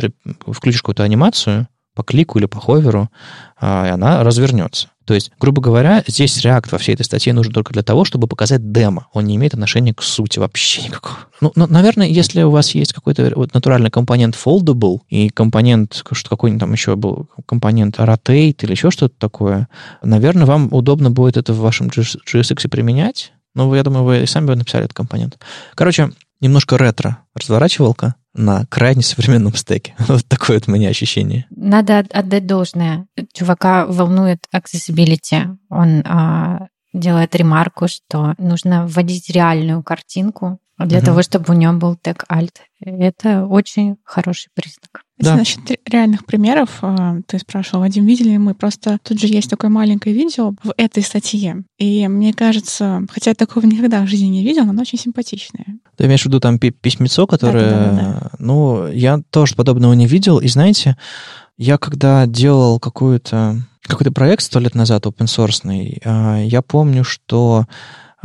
[0.52, 3.10] включишь какую-то анимацию по клику или по ховеру,
[3.58, 4.88] а, и она развернется.
[5.06, 8.26] То есть, грубо говоря, здесь React во всей этой статье нужен только для того, чтобы
[8.26, 9.06] показать демо.
[9.12, 11.16] Он не имеет отношения к сути вообще никакого.
[11.40, 16.28] Ну, но, наверное, если у вас есть какой-то вот натуральный компонент foldable и компонент, что
[16.28, 19.68] какой-нибудь там еще был компонент rotate или еще что-то такое,
[20.02, 23.32] наверное, вам удобно будет это в вашем JSX применять.
[23.54, 25.38] Ну, я думаю, вы и сами бы написали этот компонент.
[25.76, 29.94] Короче, немножко ретро разворачивалка на крайне современном стеке.
[30.08, 31.46] Вот такое вот у меня ощущение.
[31.50, 33.06] Надо от- отдать должное.
[33.32, 35.56] Чувака волнует accessibility.
[35.70, 41.06] Он а, делает ремарку, что нужно вводить реальную картинку для Мгм.
[41.06, 42.52] того, чтобы у него был тег alt.
[42.80, 45.02] Это очень хороший признак.
[45.18, 45.34] Да.
[45.34, 48.54] насчет ре- реальных примеров, а, ты спрашивал, Вадим, видели ли мы?
[48.54, 51.64] Просто тут же есть такое маленькое видео в этой статье.
[51.78, 55.64] И мне кажется, хотя я такого никогда в жизни не видел, но оно очень симпатичное.
[55.96, 57.70] Ты имеешь в виду там пи- письмецо, которое...
[57.70, 58.30] Да-да-да-да.
[58.38, 60.38] Ну, я тоже подобного не видел.
[60.38, 60.98] И знаете,
[61.56, 67.74] я когда делал какую-то какой-то проект сто лет назад open source, я помню, что а,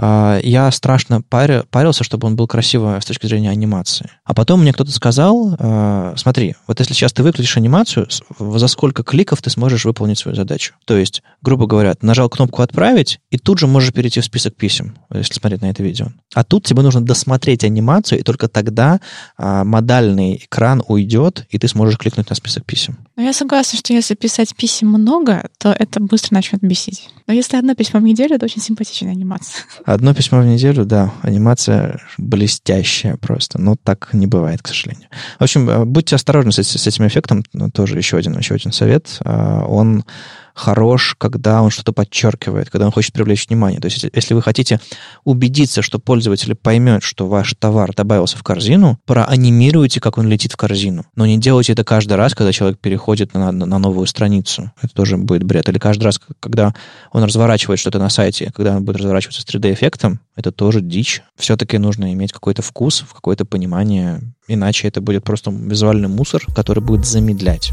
[0.01, 4.09] я страшно парился, чтобы он был красиво с точки зрения анимации.
[4.25, 8.07] А потом мне кто-то сказал, а, смотри, вот если сейчас ты выключишь анимацию,
[8.39, 10.73] за сколько кликов ты сможешь выполнить свою задачу?
[10.85, 14.95] То есть, грубо говоря, нажал кнопку «Отправить», и тут же можешь перейти в список писем,
[15.13, 16.07] если смотреть на это видео.
[16.33, 18.99] А тут тебе нужно досмотреть анимацию, и только тогда
[19.37, 22.97] а, модальный экран уйдет, и ты сможешь кликнуть на список писем.
[23.15, 27.09] Ну, я согласна, что если писать писем много, то это быстро начнет бесить.
[27.27, 29.63] Но если одно письмо в неделю, это очень симпатичная анимация.
[29.93, 31.11] Одно письмо в неделю, да.
[31.21, 33.59] Анимация блестящая просто.
[33.59, 35.09] Но так не бывает, к сожалению.
[35.37, 37.43] В общем, э, будьте осторожны с, с этим эффектом.
[37.73, 39.17] Тоже еще один, еще один совет.
[39.25, 40.05] А, он
[40.53, 43.79] хорош, когда он что-то подчеркивает, когда он хочет привлечь внимание.
[43.79, 44.79] То есть, если вы хотите
[45.23, 50.57] убедиться, что пользователь поймет, что ваш товар добавился в корзину, проанимируйте, как он летит в
[50.57, 51.05] корзину.
[51.15, 54.71] Но не делайте это каждый раз, когда человек переходит на, на новую страницу.
[54.81, 55.69] Это тоже будет бред.
[55.69, 56.73] Или каждый раз, когда
[57.11, 61.21] он разворачивает что-то на сайте, когда он будет разворачиваться с 3D-эффектом, это тоже дичь.
[61.37, 67.05] Все-таки нужно иметь какой-то вкус, какое-то понимание, иначе это будет просто визуальный мусор, который будет
[67.05, 67.71] замедлять.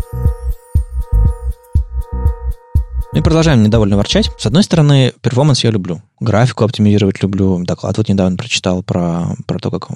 [3.10, 4.30] Мы продолжаем недовольно ворчать.
[4.36, 6.02] С одной стороны, performance я люблю.
[6.20, 7.58] Графику оптимизировать люблю.
[7.64, 9.88] Доклад вот недавно прочитал про, про то, как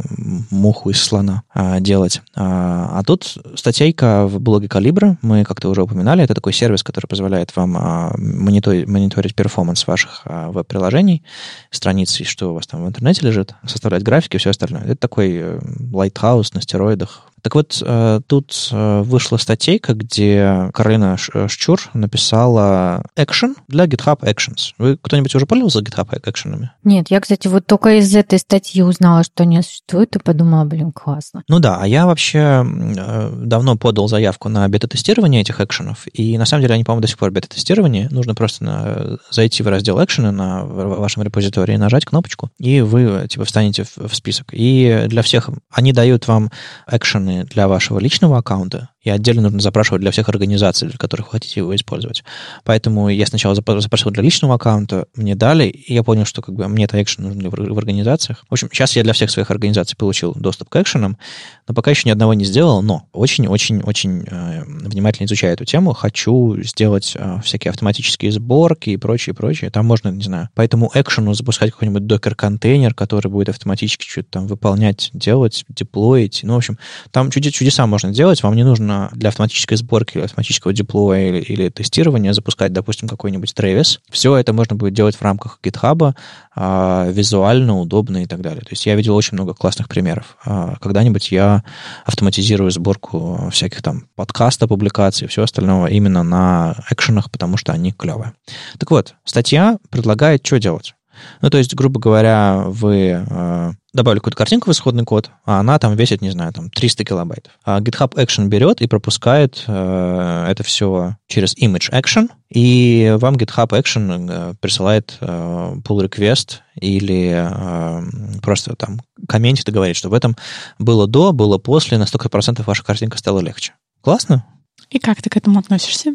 [0.50, 2.22] муху из слона а, делать.
[2.34, 5.18] А, а тут статейка в блоге Calibre.
[5.20, 6.24] Мы как-то уже упоминали.
[6.24, 11.22] Это такой сервис, который позволяет вам а, мониторить, мониторить performance ваших а, веб-приложений,
[11.70, 14.84] страниц, и что у вас там в интернете лежит, составлять графики и все остальное.
[14.84, 15.60] Это такой
[15.92, 21.80] Lighthouse э, на стероидах, так вот, э, тут э, вышла статейка, где Каролина э, Шчур
[21.92, 24.74] написала action для GitHub Actions.
[24.78, 26.68] Вы кто-нибудь уже пользовался GitHub Actions?
[26.84, 30.92] Нет, я, кстати, вот только из этой статьи узнала, что они существуют, и подумала, блин,
[30.92, 31.42] классно.
[31.48, 36.62] Ну да, а я вообще давно подал заявку на бета-тестирование этих экшенов, и на самом
[36.62, 38.08] деле они, по-моему, до сих пор бета-тестирование.
[38.10, 43.44] Нужно просто на, зайти в раздел actions на вашем репозитории, нажать кнопочку, и вы типа
[43.44, 44.48] встанете в, в список.
[44.52, 46.50] И для всех они дают вам
[46.86, 51.26] экшены данные для вашего личного аккаунта, и отдельно нужно запрашивать для всех организаций, для которых
[51.26, 52.22] вы хотите его использовать.
[52.64, 56.68] Поэтому я сначала запрашивал для личного аккаунта, мне дали, и я понял, что как бы
[56.68, 58.44] мне это экшен нужен в организациях.
[58.48, 61.18] В общем, сейчас я для всех своих организаций получил доступ к экшенам,
[61.66, 65.92] но пока еще ни одного не сделал, но очень-очень-очень э, внимательно изучаю эту тему.
[65.92, 69.70] Хочу сделать э, всякие автоматические сборки и прочее, прочее.
[69.70, 74.46] Там можно, не знаю, по этому экшену запускать какой-нибудь докер-контейнер, который будет автоматически что-то там
[74.46, 76.40] выполнять, делать, деплоить.
[76.44, 76.78] Ну, в общем,
[77.10, 81.68] там чудеса можно делать, вам не нужно нужно для автоматической сборки автоматического деплоя или, или
[81.68, 83.98] тестирования запускать, допустим, какой-нибудь Travis.
[84.10, 86.14] Все это можно будет делать в рамках GitHub,
[86.54, 88.60] а, визуально, удобно и так далее.
[88.60, 90.36] То есть я видел очень много классных примеров.
[90.44, 91.62] А, когда-нибудь я
[92.04, 98.32] автоматизирую сборку всяких там подкаста, публикаций всего остального именно на экшенах, потому что они клевые.
[98.78, 100.94] Так вот, статья предлагает что делать.
[101.40, 105.78] Ну, то есть, грубо говоря, вы э, добавили какую-то картинку в исходный код, а она
[105.78, 107.50] там весит, не знаю, там 300 килобайт.
[107.64, 113.68] А GitHub Action берет и пропускает э, это все через Image Action, и вам GitHub
[113.68, 120.14] Action э, присылает э, pull request или э, просто там комментит и говорит, что в
[120.14, 120.36] этом
[120.78, 123.74] было до, было после, на столько процентов ваша картинка стала легче.
[124.00, 124.44] Классно?
[124.90, 126.14] И как ты к этому относишься?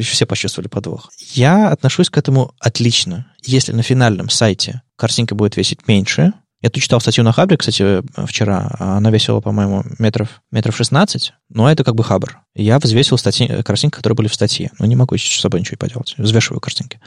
[0.00, 1.10] Все почувствовали подвох.
[1.34, 3.26] Я отношусь к этому отлично.
[3.44, 8.02] Если на финальном сайте картинка будет весить меньше, я тут читал статью на Хабре, кстати,
[8.26, 8.74] вчера.
[8.78, 12.40] Она весила, по-моему, метров, метров 16, но это как бы Хабр.
[12.56, 14.72] Я взвесил статьи, картинки, которые были в статье.
[14.80, 16.16] Но не могу с собой ничего поделать.
[16.18, 17.00] Взвешиваю картинки.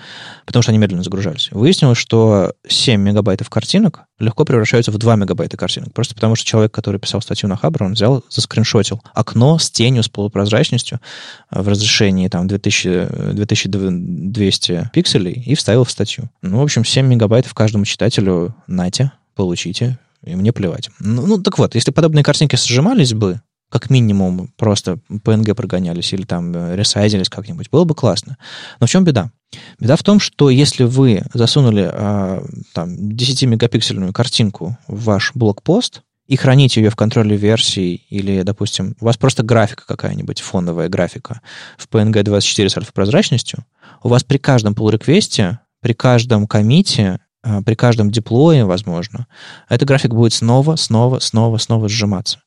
[0.45, 1.49] Потому что они медленно загружались.
[1.51, 5.93] Выяснилось, что 7 мегабайтов картинок легко превращаются в 2 мегабайта картинок.
[5.93, 10.03] Просто потому что человек, который писал статью на Хабр, он взял, заскриншотил окно с тенью,
[10.03, 11.01] с полупрозрачностью
[11.49, 16.29] в разрешении там 2000, 2200 пикселей и вставил в статью.
[16.41, 20.89] Ну, в общем, 7 мегабайтов каждому читателю нате получите, и мне плевать.
[20.99, 23.41] Ну, ну, так вот, если подобные картинки сжимались бы,
[23.71, 28.37] как минимум просто PNG прогонялись или там э, ресайзились как-нибудь, было бы классно.
[28.79, 29.31] Но в чем беда?
[29.79, 36.35] Беда в том, что если вы засунули а, там 10-мегапиксельную картинку в ваш блокпост и
[36.35, 41.41] храните ее в контроле версий, или, допустим, у вас просто графика какая-нибудь, фоновая графика
[41.77, 43.65] в PNG 24 с альфа-прозрачностью,
[44.03, 47.19] у вас при каждом pull-реквесте, при каждом комите
[47.65, 49.27] при каждом деплое, возможно,
[49.69, 52.39] этот график будет снова, снова, снова, снова сжиматься.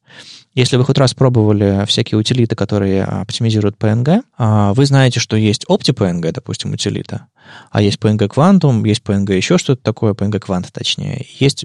[0.54, 5.64] Если вы хоть раз пробовали всякие утилиты, которые оптимизируют PNG, а, вы знаете, что есть
[5.68, 7.26] OptiPNG, допустим, утилита,
[7.72, 11.26] а есть PNG Quantum, есть PNG еще что-то такое, PNG Quant точнее.
[11.40, 11.64] Есть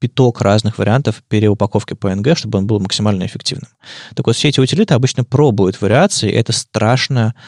[0.00, 3.70] пяток разных вариантов переупаковки PNG, чтобы он был максимально эффективным.
[4.16, 7.40] Так вот, все эти утилиты обычно пробуют вариации, это страшно а,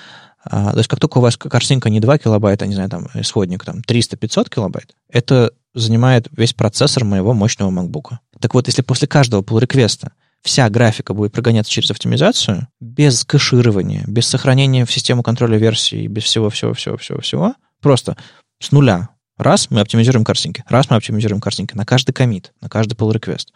[0.48, 3.80] то есть как только у вас картинка не 2 килобайта, не знаю, там исходник там
[3.86, 8.16] 300-500 килобайт, это занимает весь процессор моего мощного MacBook.
[8.40, 10.12] Так вот, если после каждого pull реквеста
[10.42, 16.24] вся графика будет прогоняться через оптимизацию, без кэширования, без сохранения в систему контроля версий, без
[16.24, 18.16] всего-всего-всего-всего-всего, просто
[18.58, 19.10] с нуля.
[19.36, 23.48] Раз мы оптимизируем картинки, раз мы оптимизируем картинки на каждый комит, на каждый pull request.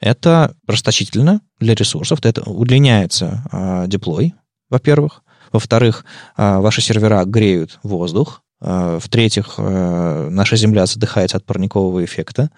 [0.00, 4.34] Это расточительно для ресурсов, это удлиняется э, деплой,
[4.70, 5.22] во-первых.
[5.52, 6.04] Во-вторых,
[6.36, 12.50] э, ваши сервера греют воздух, Э, в-третьих, э, наша Земля задыхается от парникового эффекта.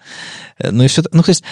[0.57, 1.03] Э, ну и все.
[1.11, 1.43] Ну, то есть,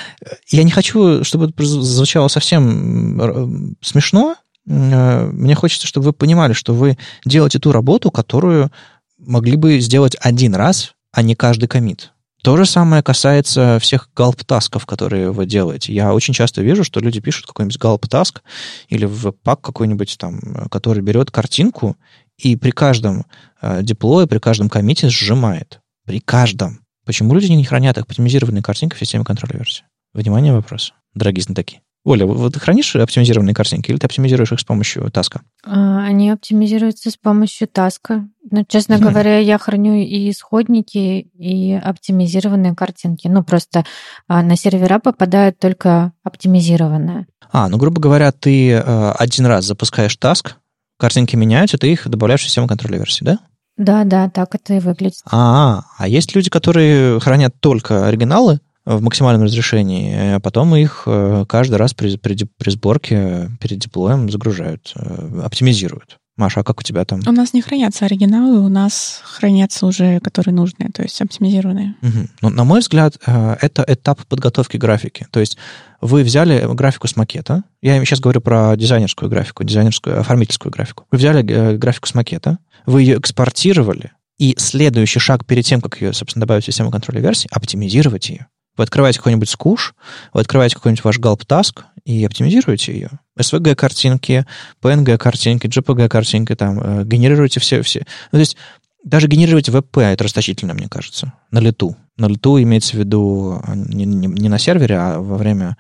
[0.48, 4.36] я не хочу, чтобы это звучало совсем смешно.
[4.66, 8.72] Мне хочется, чтобы вы понимали, что вы делаете ту работу, которую
[9.18, 12.12] могли бы сделать один раз, а не каждый комит.
[12.42, 15.94] То же самое касается всех Gulp-task ов, которые вы делаете.
[15.94, 18.42] Я очень часто вижу, что люди пишут какой-нибудь Gulp-task
[18.88, 20.40] или Webpack какой-нибудь там,
[20.72, 21.98] который берет картинку
[22.38, 23.26] и при каждом
[23.62, 25.82] э, деплое, при каждом комите сжимает.
[26.06, 26.80] При каждом.
[27.06, 29.84] Почему люди не хранят оптимизированные картинки в системе контроля версии?
[30.14, 31.82] Внимание, вопрос, дорогие знатоки.
[32.06, 35.42] Оля, вот ты хранишь оптимизированные картинки или ты оптимизируешь их с помощью таска?
[35.66, 38.28] А, они оптимизируются с помощью таска.
[38.50, 39.00] Но, честно mm-hmm.
[39.02, 43.28] говоря, я храню и исходники, и оптимизированные картинки.
[43.28, 43.86] Ну, просто
[44.28, 47.28] а, на сервера попадают только оптимизированные.
[47.52, 50.56] А, ну, грубо говоря, ты э, один раз запускаешь таск,
[50.98, 53.40] картинки меняются, ты их добавляешь в систему контроля версии, да?
[53.76, 55.22] Да, да, так это и выглядит.
[55.30, 58.60] А, а есть люди, которые хранят только оригиналы
[58.98, 64.30] в максимальном разрешении, а потом их э, каждый раз при, при, при сборке перед деплоем
[64.32, 66.18] загружают, э, оптимизируют.
[66.38, 67.20] Маша, а как у тебя там?
[67.28, 71.96] У нас не хранятся оригиналы, у нас хранятся уже, которые нужные, то есть оптимизированные.
[72.02, 72.28] Угу.
[72.42, 75.28] Ну, на мой взгляд, э, это этап подготовки графики.
[75.32, 75.58] То есть
[76.02, 81.06] вы взяли графику с макета, я сейчас говорю про дизайнерскую графику, дизайнерскую, оформительскую графику.
[81.12, 86.02] Вы взяли э, графику с макета, вы ее экспортировали, и следующий шаг перед тем, как
[86.02, 88.48] ее, собственно, добавить в систему контроля версий, оптимизировать ее.
[88.78, 89.94] Вы открываете какой-нибудь Squoosh,
[90.34, 93.10] вы открываете какой-нибудь ваш Gulp-task и оптимизируете ее.
[93.38, 94.46] SVG-картинки,
[94.82, 98.06] PNG-картинки, JPG-картинки, там, э, генерируете все, все.
[98.32, 98.58] Ну, то есть
[99.04, 101.96] даже генерировать WebP это расточительно, мне кажется, на лету.
[102.18, 105.78] На лету имеется в виду а, не, не, не на сервере, а во время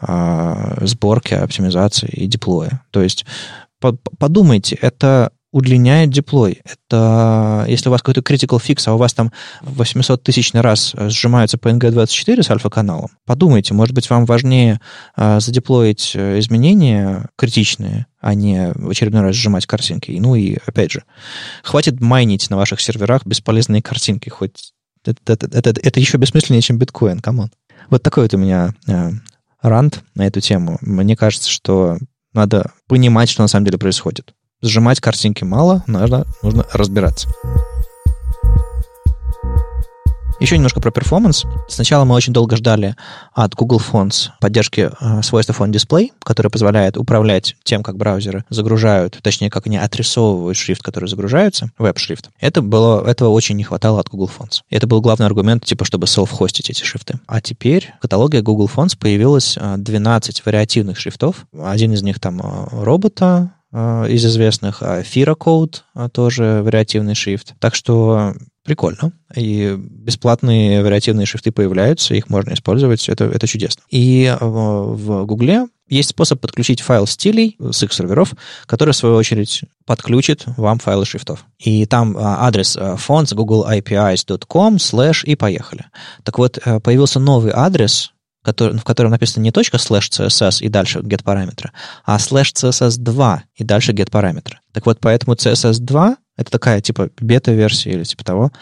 [0.00, 2.82] а, сборки, оптимизации и деплоя.
[2.90, 3.24] То есть
[3.80, 6.62] подумайте, это удлиняет деплой.
[6.64, 9.32] Это если у вас какой-то critical fix, а у вас там
[9.62, 14.80] 800 тысячный раз сжимается PNG24 с альфа-каналом, подумайте, может быть, вам важнее
[15.16, 20.16] э, задеплоить изменения критичные, а не в очередной раз сжимать картинки.
[20.18, 21.04] Ну и, опять же,
[21.62, 24.72] хватит майнить на ваших серверах бесполезные картинки, хоть
[25.04, 27.50] это, это, это, это еще бессмысленнее, чем биткоин, come on.
[27.90, 29.10] Вот такой вот у меня э,
[29.62, 30.78] рант на эту тему.
[30.80, 31.98] Мне кажется, что
[32.32, 34.34] надо понимать, что на самом деле происходит.
[34.60, 37.28] Сжимать картинки мало, надо, нужно разбираться.
[40.40, 41.44] Еще немножко про перформанс.
[41.68, 42.94] Сначала мы очень долго ждали
[43.34, 49.18] от Google Fonts поддержки э, свойства Font Display, которое позволяет управлять тем, как браузеры загружают,
[49.20, 52.30] точнее, как они отрисовывают шрифт, который загружается, веб-шрифт.
[52.40, 54.60] Это было, этого очень не хватало от Google Fonts.
[54.70, 57.18] Это был главный аргумент, типа, чтобы self-хостить эти шрифты.
[57.26, 61.46] А теперь в каталоге Google Fonts появилось 12 э, вариативных шрифтов.
[61.52, 67.54] Один из них там э, робота, из известных, а Fira Code тоже вариативный шрифт.
[67.58, 69.12] Так что прикольно.
[69.34, 73.82] И бесплатные вариативные шрифты появляются, их можно использовать, это, это чудесно.
[73.90, 78.34] И в, в Гугле есть способ подключить файл стилей с их серверов,
[78.66, 81.46] который, в свою очередь, подключит вам файлы шрифтов.
[81.58, 85.86] И там адрес fonts googleapis.com slash и поехали.
[86.24, 88.12] Так вот, э, появился новый адрес,
[88.48, 91.70] который, в котором написано не точка слэш CSS и дальше get параметры,
[92.06, 94.58] а слэш CSS 2 и дальше get параметры.
[94.72, 98.52] Так вот, поэтому CSS 2 это такая типа бета-версия или типа того.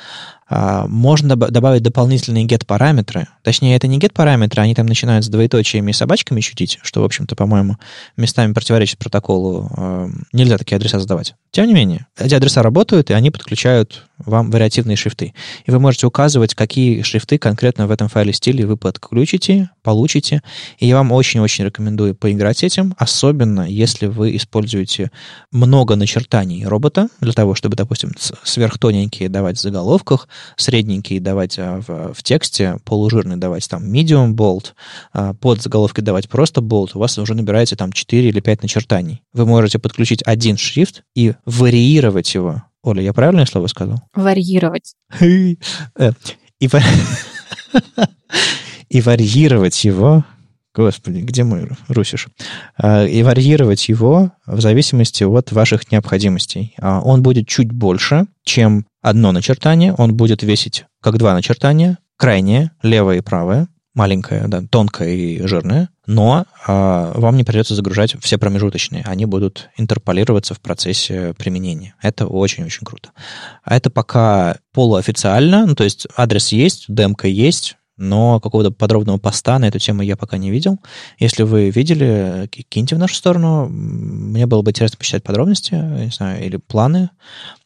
[0.49, 3.27] А, можно добавить дополнительные get-параметры.
[3.43, 7.37] Точнее, это не get-параметры, они там начинают с двоеточиями и собачками чудить, что, в общем-то,
[7.37, 7.77] по-моему,
[8.17, 9.71] местами противоречит протоколу.
[9.77, 11.35] А, нельзя такие адреса задавать.
[11.57, 15.35] Тем не менее, эти адреса работают, и они подключают вам вариативные шрифты.
[15.67, 20.43] И вы можете указывать, какие шрифты конкретно в этом файле стиле вы подключите, получите.
[20.79, 25.11] И я вам очень-очень рекомендую поиграть с этим, особенно если вы используете
[25.53, 32.15] много начертаний робота для того, чтобы, допустим, сверхтоненькие давать в заголовках, средненькие давать а, в,
[32.15, 34.73] в тексте, полужирный давать там medium bold,
[35.13, 39.23] а, под заголовки давать просто bold, у вас уже набирается там 4 или 5 начертаний.
[39.33, 42.63] Вы можете подключить один шрифт и вариировать его.
[42.83, 44.03] Оля, я правильное слово сказал?
[44.15, 44.95] Варьировать.
[45.21, 45.55] Э,
[46.61, 46.69] и,
[48.89, 50.25] и варьировать его
[50.77, 52.29] Господи, где мой русиш?
[52.77, 56.75] А, и варьировать его в зависимости от ваших необходимостей.
[56.79, 62.73] А, он будет чуть больше, чем одно начертание, он будет весить как два начертания, крайнее,
[62.83, 68.37] левое и правое, маленькое, да, тонкое и жирное, но э, вам не придется загружать все
[68.39, 69.03] промежуточные.
[69.07, 71.95] Они будут интерполироваться в процессе применения.
[72.03, 73.11] Это очень-очень круто.
[73.65, 79.59] А это пока полуофициально, ну, то есть адрес есть, демка есть, но какого-то подробного поста
[79.59, 80.79] на эту тему я пока не видел.
[81.19, 83.67] Если вы видели, киньте в нашу сторону.
[83.69, 87.09] Мне было бы интересно почитать подробности, не знаю, или планы.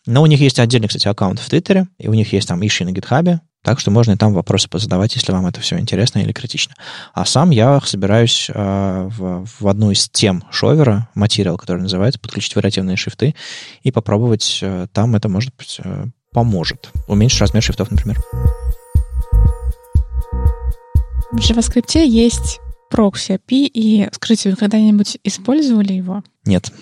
[0.07, 2.85] Но у них есть отдельный, кстати, аккаунт в Твиттере, и у них есть там иши
[2.85, 6.33] на гитхабе, так что можно и там вопросы позадавать, если вам это все интересно или
[6.33, 6.75] критично.
[7.13, 12.57] А сам я собираюсь э, в, в одну из тем шовера, материал, который называется, подключить
[12.57, 13.35] вариативные шрифты
[13.83, 16.91] и попробовать э, там это, может быть, э, поможет.
[17.07, 18.19] Уменьшить размер шрифтов, например.
[21.33, 26.23] В JavaScript есть прокси API, и скажите, вы когда-нибудь использовали его?
[26.45, 26.73] Нет.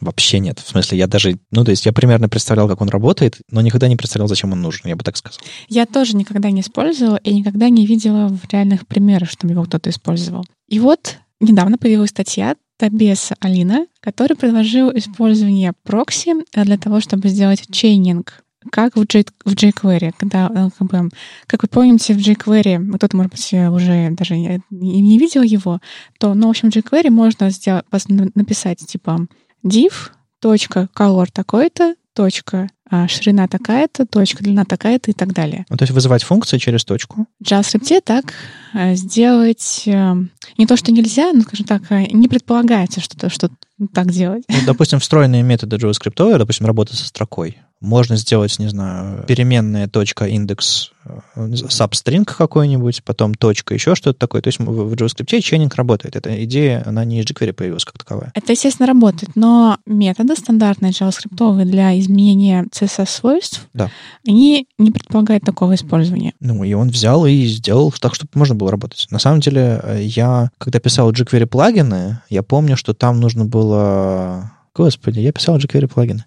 [0.00, 0.60] Вообще нет.
[0.60, 3.88] В смысле, я даже, ну, то есть я примерно представлял, как он работает, но никогда
[3.88, 5.40] не представлял, зачем он нужен, я бы так сказал.
[5.68, 9.90] Я тоже никогда не использовала и никогда не видела в реальных примерах, чтобы его кто-то
[9.90, 10.44] использовал.
[10.68, 17.64] И вот недавно появилась статья Табеса Алина, который предложил использование прокси для того, чтобы сделать
[17.70, 21.10] чейнинг как в, J, в jQuery, когда, э, как, бы,
[21.46, 25.80] как вы помните, в jQuery, кто-то, может быть, уже даже не, не видел его,
[26.18, 27.84] то, ну, в общем, в jQuery можно сделать,
[28.34, 29.26] написать, типа,
[29.62, 35.66] div, точка, color такой-то, точка, а, ширина такая-то, точка, длина такая-то и так далее.
[35.68, 37.26] Ну, то есть вызывать функции через точку?
[37.38, 38.32] В JavaScript так
[38.74, 40.14] э, сделать э,
[40.56, 43.50] не то, что нельзя, но, скажем так, не предполагается что-то, что
[43.92, 44.44] так делать.
[44.48, 47.58] Ну, допустим, встроенные методы JavaScript, допустим, работа со строкой.
[47.80, 50.90] Можно сделать, не знаю, переменная точка индекс
[51.36, 54.42] substring какой-нибудь, потом точка, еще что-то такое.
[54.42, 56.16] То есть в JavaScript чейнинг работает.
[56.16, 58.32] Эта идея, она не из jQuery появилась как таковая.
[58.34, 63.90] Это, естественно, работает, но методы стандартные JavaScript для изменения CSS-свойств, да.
[64.26, 66.34] они не предполагают такого использования.
[66.40, 69.06] Ну, и он взял и сделал так, чтобы можно было работать.
[69.10, 75.18] На самом деле, я, когда писал jQuery плагины, я помню, что там нужно было Господи,
[75.18, 76.24] я писал jQuery плагины.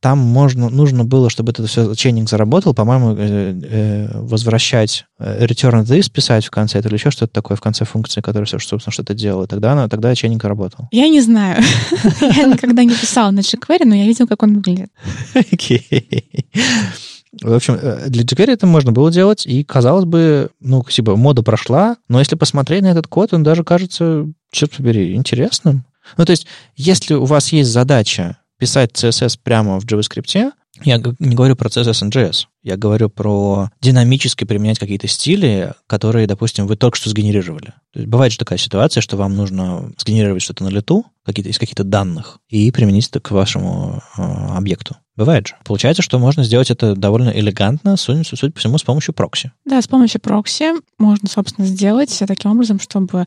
[0.00, 5.84] Там можно, нужно было, чтобы это все чейнинг заработал, по-моему, э, э, возвращать э, return
[5.84, 9.46] this писать в конце или еще что-то такое в конце функции, которая, собственно, что-то делала.
[9.46, 10.88] Тогда, она, тогда чейнинг работал.
[10.92, 11.62] Я не знаю.
[12.20, 14.90] Я никогда не писала на jQuery, но я видел, как он выглядит.
[17.40, 17.78] В общем,
[18.08, 22.36] для jQuery это можно было делать, и, казалось бы, ну, типа, мода прошла, но если
[22.36, 25.86] посмотреть на этот код, он даже кажется, черт побери, интересным.
[26.16, 26.46] Ну, то есть,
[26.76, 30.52] если у вас есть задача писать CSS прямо в JavaScript,
[30.84, 36.26] я не говорю про CSS and JS, я говорю про динамически применять какие-то стили, которые,
[36.26, 37.74] допустим, вы только что сгенерировали.
[37.92, 41.58] То есть бывает же такая ситуация, что вам нужно сгенерировать что-то на лету, какие-то, из
[41.58, 44.96] каких-то данных, и применить это к вашему э, объекту.
[45.16, 45.56] Бывает же.
[45.64, 49.52] Получается, что можно сделать это довольно элегантно, судя, судя по всему, с помощью прокси.
[49.64, 53.26] Да, с помощью прокси можно, собственно, сделать таким образом, чтобы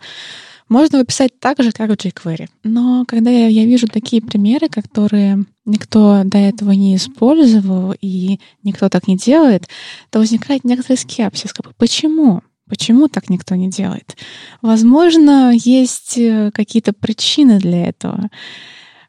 [0.72, 2.48] можно выписать так же, как в jQuery.
[2.64, 8.88] Но когда я, я вижу такие примеры, которые никто до этого не использовал и никто
[8.88, 9.68] так не делает,
[10.10, 11.52] то возникает некоторый скепсис.
[11.52, 12.42] Как бы, почему?
[12.70, 14.16] Почему так никто не делает?
[14.62, 18.30] Возможно, есть э, какие-то причины для этого.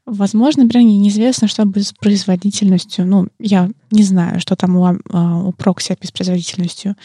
[0.05, 3.07] Возможно, например, неизвестно, что будет с производительностью.
[3.07, 6.97] Ну, я не знаю, что там у, а, у прокси с производительностью.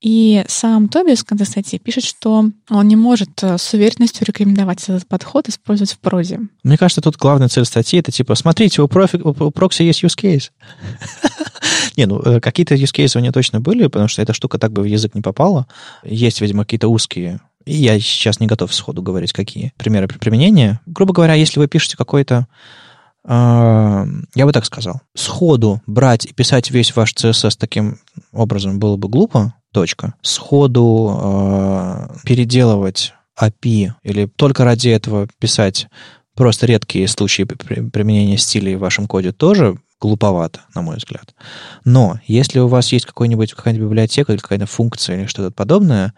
[0.00, 4.82] И сам Тобис в конце статьи пишет, что он не может э, с уверенностью рекомендовать
[4.84, 6.40] этот подход использовать в прозе.
[6.62, 10.16] Мне кажется, тут главная цель статьи— это типа, смотрите, у, профи, у прокси есть use
[10.16, 10.50] case.
[11.96, 14.72] Не, ну, э, какие-то use cases у нее точно были, потому что эта штука так
[14.72, 15.66] бы в язык не попала.
[16.04, 20.80] Есть, видимо, какие-то узкие и я сейчас не готов сходу говорить, какие примеры применения.
[20.86, 22.46] Грубо говоря, если вы пишете какой-то
[23.28, 25.00] я бы так сказал.
[25.16, 27.98] Сходу брать и писать весь ваш CSS таким
[28.32, 30.14] образом было бы глупо, точка.
[30.22, 35.88] Сходу э, переделывать API или только ради этого писать
[36.34, 41.34] просто редкие случаи применения стилей в вашем коде тоже глуповато, на мой взгляд.
[41.84, 46.14] Но если у вас есть какой-нибудь, какая-нибудь библиотека или какая-то функция или что-то подобное,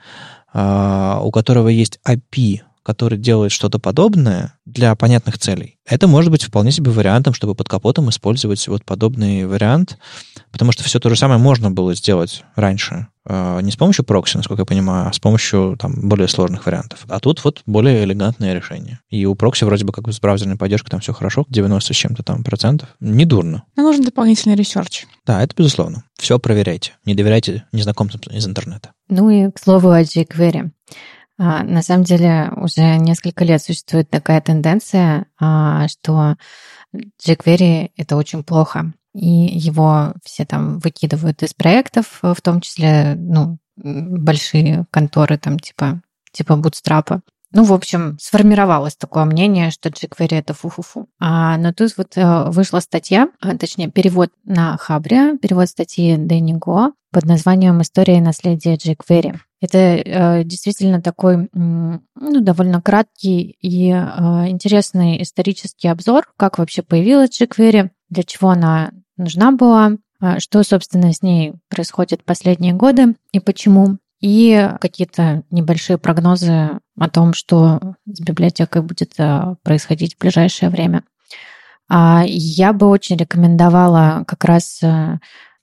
[0.54, 5.76] э, у которого есть API, который делает что-то подобное для понятных целей.
[5.84, 9.98] Это может быть вполне себе вариантом, чтобы под капотом использовать вот подобный вариант,
[10.52, 13.08] потому что все то же самое можно было сделать раньше.
[13.26, 17.04] А, не с помощью прокси, насколько я понимаю, а с помощью там, более сложных вариантов.
[17.08, 19.00] А тут вот более элегантное решение.
[19.10, 22.22] И у прокси вроде бы как с браузерной поддержкой там все хорошо, 90 с чем-то
[22.22, 22.88] там процентов.
[23.00, 23.64] Не дурно.
[23.76, 25.04] Но нужен дополнительный research.
[25.26, 26.04] Да, это безусловно.
[26.18, 26.92] Все проверяйте.
[27.04, 28.92] Не доверяйте незнакомцам из интернета.
[29.10, 30.70] Ну и, к слову, о jQuery.
[31.38, 36.36] А, на самом деле уже несколько лет существует такая тенденция, а, что
[37.24, 38.92] jQuery— это очень плохо.
[39.14, 46.02] И его все там выкидывают из проектов, в том числе, ну, большие конторы, там типа,
[46.32, 47.20] типа Bootstrap.
[47.52, 51.08] Ну, в общем, сформировалось такое мнение, что jQuery— это фу-фу-фу.
[51.18, 56.52] А, но тут вот э, вышла статья, а, точнее, перевод на Хабре, перевод статьи Дэнни
[56.52, 59.38] Го под названием «История и наследие jQuery».
[59.60, 63.94] Это э, действительно такой ну, довольно краткий и э,
[64.48, 71.12] интересный исторический обзор, как вообще появилась jQuery, для чего она нужна была, э, что, собственно,
[71.12, 78.20] с ней происходит последние годы и почему и какие-то небольшие прогнозы о том, что с
[78.20, 81.04] библиотекой будет э, происходить в ближайшее время.
[81.88, 85.18] А я бы очень рекомендовала как раз э,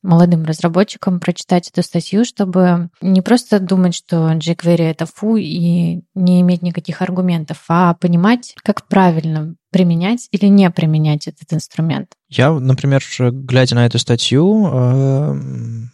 [0.06, 6.42] молодым разработчикам прочитать эту статью, чтобы не просто думать, что jQuery— это фу и не
[6.42, 12.14] иметь никаких аргументов, а понимать, как правильно применять или не применять этот инструмент.
[12.30, 15.40] Я, например, глядя на эту статью, э,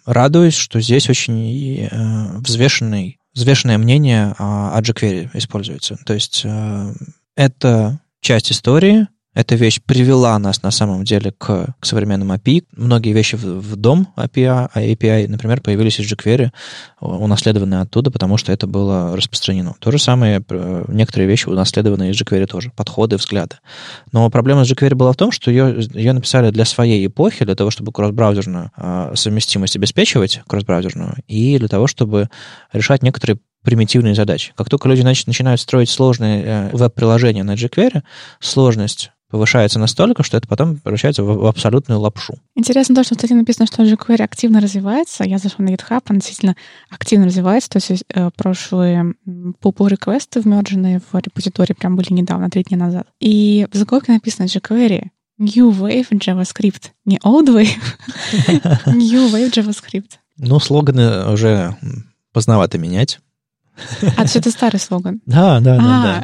[0.05, 5.97] радуюсь, что здесь очень э, взвешенный, взвешенное мнение о jQuery используется.
[6.05, 6.93] То есть э,
[7.35, 12.65] это часть истории, эта вещь привела нас на самом деле к, к современным API.
[12.75, 16.51] Многие вещи в, в дом API, API, например, появились из jQuery,
[16.99, 19.75] унаследованные оттуда, потому что это было распространено.
[19.79, 20.43] То же самое,
[20.89, 23.57] некоторые вещи унаследованы из jQuery тоже, подходы, взгляды.
[24.11, 27.55] Но проблема с jQuery была в том, что ее, ее написали для своей эпохи, для
[27.55, 32.29] того, чтобы кросс-браузерную э, совместимость обеспечивать, кросс-браузерную, и для того, чтобы
[32.73, 34.51] решать некоторые примитивные задачи.
[34.55, 38.01] Как только люди начинают строить сложные э, веб-приложения на jQuery,
[38.39, 42.35] сложность повышается настолько, что это потом превращается в, в абсолютную лапшу.
[42.55, 45.23] Интересно то, что в статье написано, что jQuery активно развивается.
[45.23, 46.55] Я зашла на GitHub, он действительно
[46.89, 47.69] активно развивается.
[47.69, 53.07] То есть э, прошлые pull реквесты вмерженные в репозитории прям были недавно, три дня назад.
[53.19, 55.07] И в заголовке написано jQuery
[55.39, 56.91] New Wave JavaScript.
[57.05, 57.79] Не Old Wave,
[58.85, 60.19] New Wave JavaScript.
[60.37, 61.75] Ну, слоганы уже
[62.31, 63.19] поздновато менять.
[64.17, 65.21] А, то это старый слоган?
[65.25, 66.23] Да, да, да,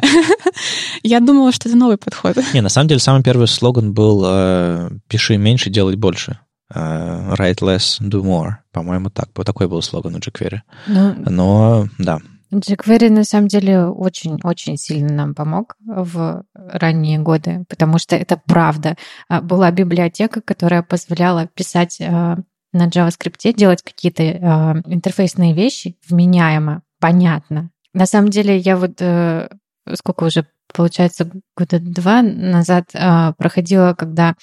[1.02, 2.36] Я думала, что это новый подход.
[2.52, 6.38] Не, на самом деле, самый первый слоган был э, «Пиши меньше, делать больше».
[6.74, 8.56] Uh, write less, do more.
[8.72, 9.30] По-моему, так.
[9.34, 10.58] Вот такой был слоган у jQuery.
[10.86, 12.18] Ну, Но, да.
[12.52, 18.96] jQuery, на самом деле, очень-очень сильно нам помог в ранние годы, потому что это правда.
[19.30, 22.44] А, была библиотека, которая позволяла писать на
[22.74, 27.70] JavaScript, делать какие-то интерфейсные вещи вменяемо, понятно.
[27.92, 29.48] На самом деле, я вот э,
[29.94, 34.34] сколько уже, получается, года два назад э, проходила, когда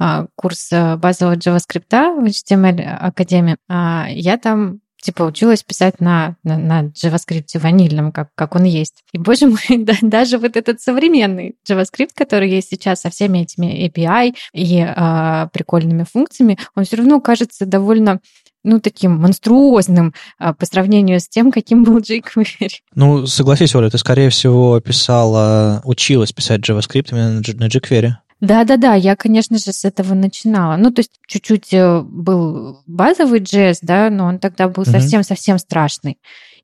[0.00, 6.84] э, курс базового JavaScript в HTML Академии, я там типа училась писать на, на, на
[6.86, 9.04] JavaScript ванильном, как, как он есть.
[9.12, 13.88] И, боже мой, да, даже вот этот современный JavaScript, который есть сейчас со всеми этими
[13.88, 18.20] API и э, прикольными функциями, он все равно кажется довольно
[18.68, 22.68] ну, таким монструозным а, по сравнению с тем, каким был jQuery.
[22.94, 28.12] Ну, согласись, Оля, ты, скорее всего, писала, училась писать JavaScript именно на jQuery.
[28.40, 30.76] Да-да-да, я, конечно же, с этого начинала.
[30.76, 35.60] Ну, то есть чуть-чуть э, был базовый JS, да, но он тогда был совсем-совсем mm-hmm.
[35.60, 36.18] страшный.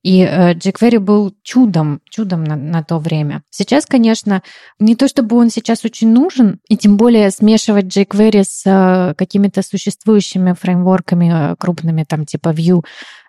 [0.05, 3.43] И э, jQuery был чудом, чудом на, на то время.
[3.51, 4.43] Сейчас, конечно,
[4.79, 9.63] не то чтобы он сейчас очень нужен, и тем более смешивать jQuery с э, какими-то
[9.63, 12.85] существующими фреймворками э, крупными, там типа Vue,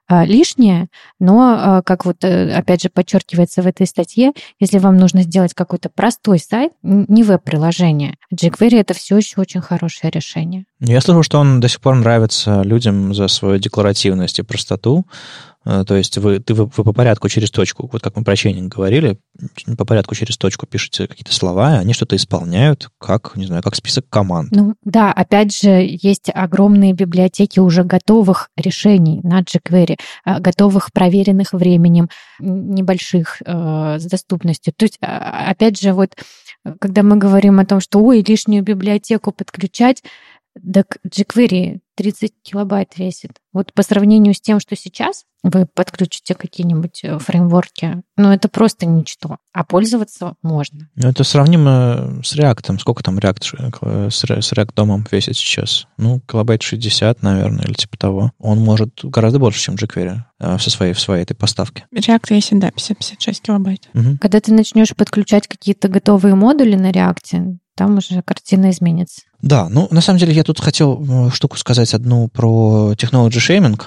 [0.07, 5.89] лишнее, но, как вот опять же подчеркивается в этой статье, если вам нужно сделать какой-то
[5.89, 10.65] простой сайт, не веб-приложение, jQuery это все еще очень хорошее решение.
[10.79, 15.54] Я слышал, что он до сих пор нравится людям за свою декларативность и простоту, Э,
[15.65, 18.73] то есть вы, ты, вы, вы по порядку через точку, вот как мы про чейнинг
[18.73, 19.17] говорили,
[19.77, 24.07] по порядку через точку пишете какие-то слова, они что-то исполняют, как, не знаю, как список
[24.09, 24.51] команд.
[24.51, 25.69] Ну да, опять же,
[26.01, 32.09] есть огромные библиотеки уже готовых решений на jQuery, э, готовых, проверенных временем,
[32.39, 34.73] небольших, э, с доступностью.
[34.77, 36.15] То есть, а, опять же, вот
[36.79, 40.03] когда мы говорим о том, что ой, лишнюю библиотеку подключать,
[40.73, 43.31] так jQuery 30 килобайт весит.
[43.53, 48.85] Вот по сравнению с тем, что сейчас, вы подключите какие-нибудь э, фреймворки, ну, это просто
[48.85, 49.37] ничто.
[49.53, 50.89] А пользоваться можно.
[50.95, 52.79] Ну, это сравнимо с React.
[52.79, 55.87] Сколько там React э, с React домом весит сейчас?
[55.97, 58.31] Ну, килобайт 60, наверное, или типа того.
[58.39, 61.85] Он может гораздо больше, чем jQuery э, со своей, в своей этой поставке.
[61.93, 63.89] React весит, да, 50-56 килобайт.
[63.93, 64.17] Угу.
[64.19, 69.21] Когда ты начнешь подключать какие-то готовые модули на React, там уже картина изменится.
[69.41, 73.81] Да, ну, на самом деле, я тут хотел штуку сказать одну про technology shaming,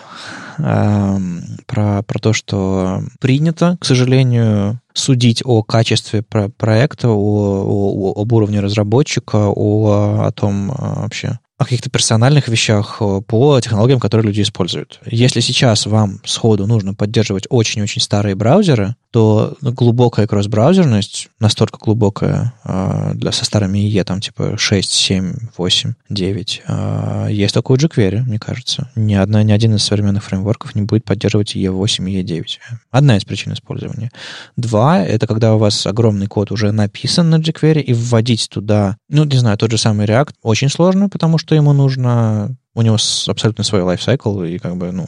[0.59, 1.19] э,
[1.67, 8.33] про, про то, что принято, к сожалению, судить о качестве про проекта, о, о, об
[8.33, 15.01] уровне разработчика, о, о том вообще, о каких-то персональных вещах по технологиям, которые люди используют.
[15.05, 23.13] Если сейчас вам сходу нужно поддерживать очень-очень старые браузеры, то глубокая кросс-браузерность, настолько глубокая э,
[23.15, 28.21] для, со старыми IE, там типа 6, 7, 8, 9, э, есть только у jQuery,
[28.21, 28.91] мне кажется.
[28.95, 32.45] Ни, одна, ни один из современных фреймворков не будет поддерживать IE8 и IE9.
[32.91, 34.11] Одна из причин использования.
[34.57, 39.25] Два— это когда у вас огромный код уже написан на jQuery, и вводить туда, ну,
[39.25, 42.97] не знаю, тот же самый React очень сложно, потому что ему нужно у него
[43.27, 45.07] абсолютно свой лайфсайкл, и как бы, ну,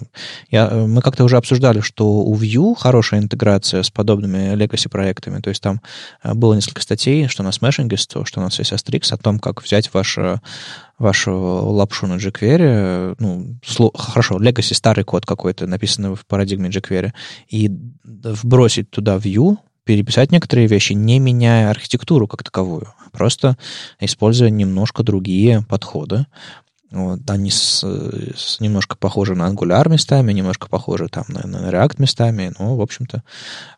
[0.51, 5.51] я, мы как-то уже обсуждали, что у Vue хорошая интеграция с подобными legacy проектами, то
[5.51, 5.81] есть там
[6.25, 9.95] э, было несколько статей, что на Smashing, что на CSS Tricks, о том, как взять
[9.95, 10.41] ваше
[10.99, 17.13] вашу лапшу на jQuery, ну, сло, хорошо, legacy старый код какой-то, написанный в парадигме jQuery,
[17.49, 17.71] и
[18.03, 23.57] вбросить туда Vue, переписать некоторые вещи, не меняя архитектуру как таковую, просто
[23.99, 26.27] используя немножко другие подходы.
[26.93, 31.97] Вот, они с, с, немножко похожи на Angular местами, немножко похожи там на, на React
[31.99, 33.23] местами, но, в общем-то,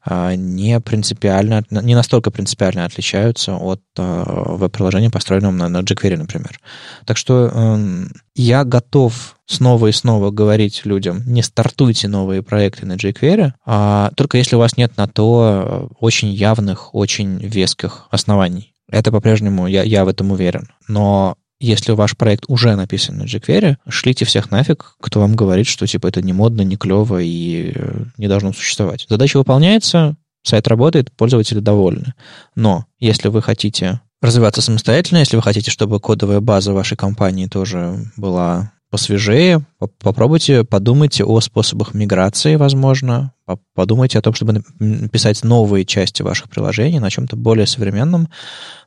[0.02, 6.58] а, не принципиально, не настолько принципиально отличаются от а, веб-приложения, построенного на, на jQuery, например.
[7.04, 12.94] Так что эм, я готов снова и снова говорить людям, не стартуйте новые проекты на
[12.94, 18.72] jQuery, а только если у вас нет на то очень явных, очень веских оснований.
[18.88, 20.68] Это по-прежнему, я, я в этом уверен.
[20.88, 25.86] Но если ваш проект уже написан на jQuery, шлите всех нафиг, кто вам говорит, что
[25.86, 29.06] типа это не модно, не клево и э, не должно существовать.
[29.08, 32.14] Задача выполняется, сайт работает, пользователи довольны.
[32.56, 38.10] Но если вы хотите развиваться самостоятельно, если вы хотите, чтобы кодовая база вашей компании тоже
[38.16, 39.64] была посвежее,
[40.00, 43.32] попробуйте, подумайте о способах миграции, возможно,
[43.74, 48.28] подумайте о том, чтобы написать новые части ваших приложений на чем-то более современном,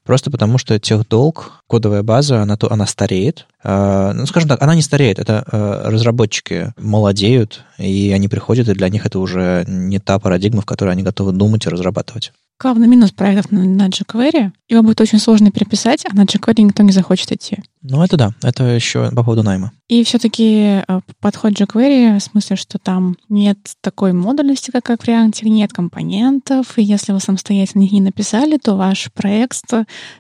[0.04, 3.48] просто потому что техдолг, кодовая база, она, то, она стареет.
[3.64, 8.76] А, ну, скажем так, она не стареет, это а, разработчики молодеют, и они приходят, и
[8.76, 12.32] для них это уже не та парадигма, в которой они готовы думать и разрабатывать.
[12.58, 16.84] Главный минус проектов на, на jQuery, его будет очень сложно переписать, а на jQuery никто
[16.84, 17.58] не захочет идти.
[17.82, 19.74] Ну, это да, это еще по поводу найма.
[19.88, 25.06] И все-таки э, подход jQuery в смысле, что там нет такой модульности, как, как в
[25.06, 29.62] React, нет компонентов, и если вы самостоятельно их не написали, то ваш проект,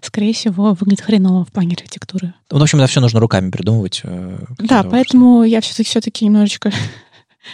[0.01, 2.33] скорее всего, выглядит хреново в плане архитектуры.
[2.51, 4.01] Ну, в общем, это все нужно руками придумывать.
[4.03, 6.71] Э, да, поэтому я все-таки все-таки немножечко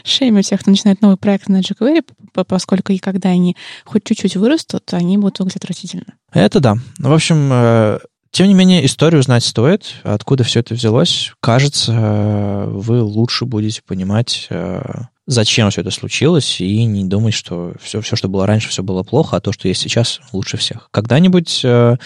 [0.03, 2.03] шеймю тех, кто начинает новый проект на jQuery,
[2.45, 6.13] поскольку и когда они хоть чуть-чуть вырастут, они будут выглядеть отвратительно.
[6.31, 6.75] Это да.
[6.99, 7.99] В общем, э,
[8.31, 11.33] тем не менее, историю знать стоит, откуда все это взялось.
[11.41, 14.81] Кажется, э, вы лучше будете понимать, э,
[15.27, 19.03] зачем все это случилось, и не думать, что все, все, что было раньше, все было
[19.03, 20.89] плохо, а то, что есть сейчас, лучше всех.
[20.91, 21.97] Когда-нибудь э,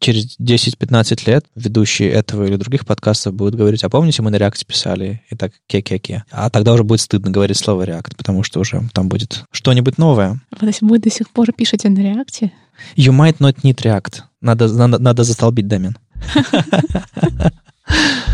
[0.00, 4.66] через 10-15 лет ведущие этого или других подкастов будут говорить, а помните, мы на React
[4.66, 6.24] писали, и так ке-ке-ке.
[6.30, 10.40] А тогда уже будет стыдно говорить слово React, потому что уже там будет что-нибудь новое.
[10.60, 12.50] Вы до сих пор пишете на React?
[12.96, 14.22] You might not need React.
[14.40, 15.96] Надо, надо, надо застолбить домен.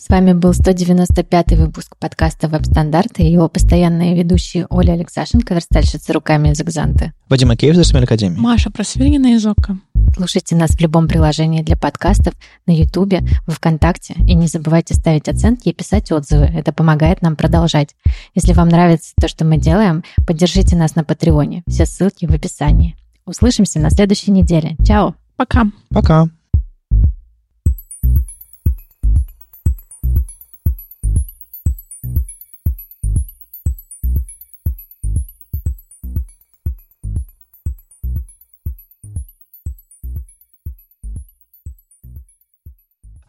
[0.00, 6.48] С вами был 195-й выпуск подкаста «Веб-стандарты» и его постоянные ведущие Оля Алексашенко, верстальщица руками
[6.48, 7.12] из Экзанты.
[7.28, 8.38] Вадим Акеев из Академии.
[8.38, 9.78] Маша Просвиргина из ОККО.
[10.16, 12.32] Слушайте нас в любом приложении для подкастов,
[12.66, 14.14] на Ютубе, в ВКонтакте.
[14.26, 16.46] И не забывайте ставить оценки и писать отзывы.
[16.46, 17.94] Это помогает нам продолжать.
[18.34, 21.62] Если вам нравится то, что мы делаем, поддержите нас на Патреоне.
[21.68, 22.96] Все ссылки в описании.
[23.26, 24.76] Услышимся на следующей неделе.
[24.82, 25.14] Чао.
[25.36, 25.66] Пока.
[25.90, 26.30] Пока.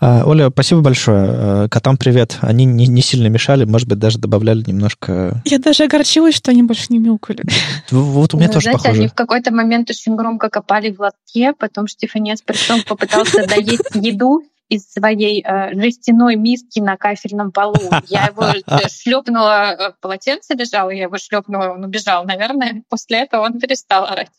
[0.02, 1.30] Оля, спасибо большое.
[1.30, 2.40] А, котам привет.
[2.42, 5.42] Они не, не сильно мешали, может быть, даже добавляли немножко...
[5.46, 7.44] Я даже огорчилась, что они больше не мяукали.
[7.92, 9.00] Вот у меня ну, тоже знаете, похоже.
[9.00, 14.42] они в какой-то момент очень громко копали в лотке, потом Штефанец притом попытался доесть еду
[14.72, 17.76] из своей э, жестяной миски на кафельном полу.
[18.08, 22.24] Я его э, шлепнула, э, полотенце лежало, я его шлепнула, он убежал.
[22.24, 24.32] Наверное, после этого он перестал орать.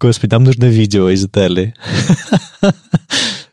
[0.00, 1.74] Господи, нам нужно видео из Италии.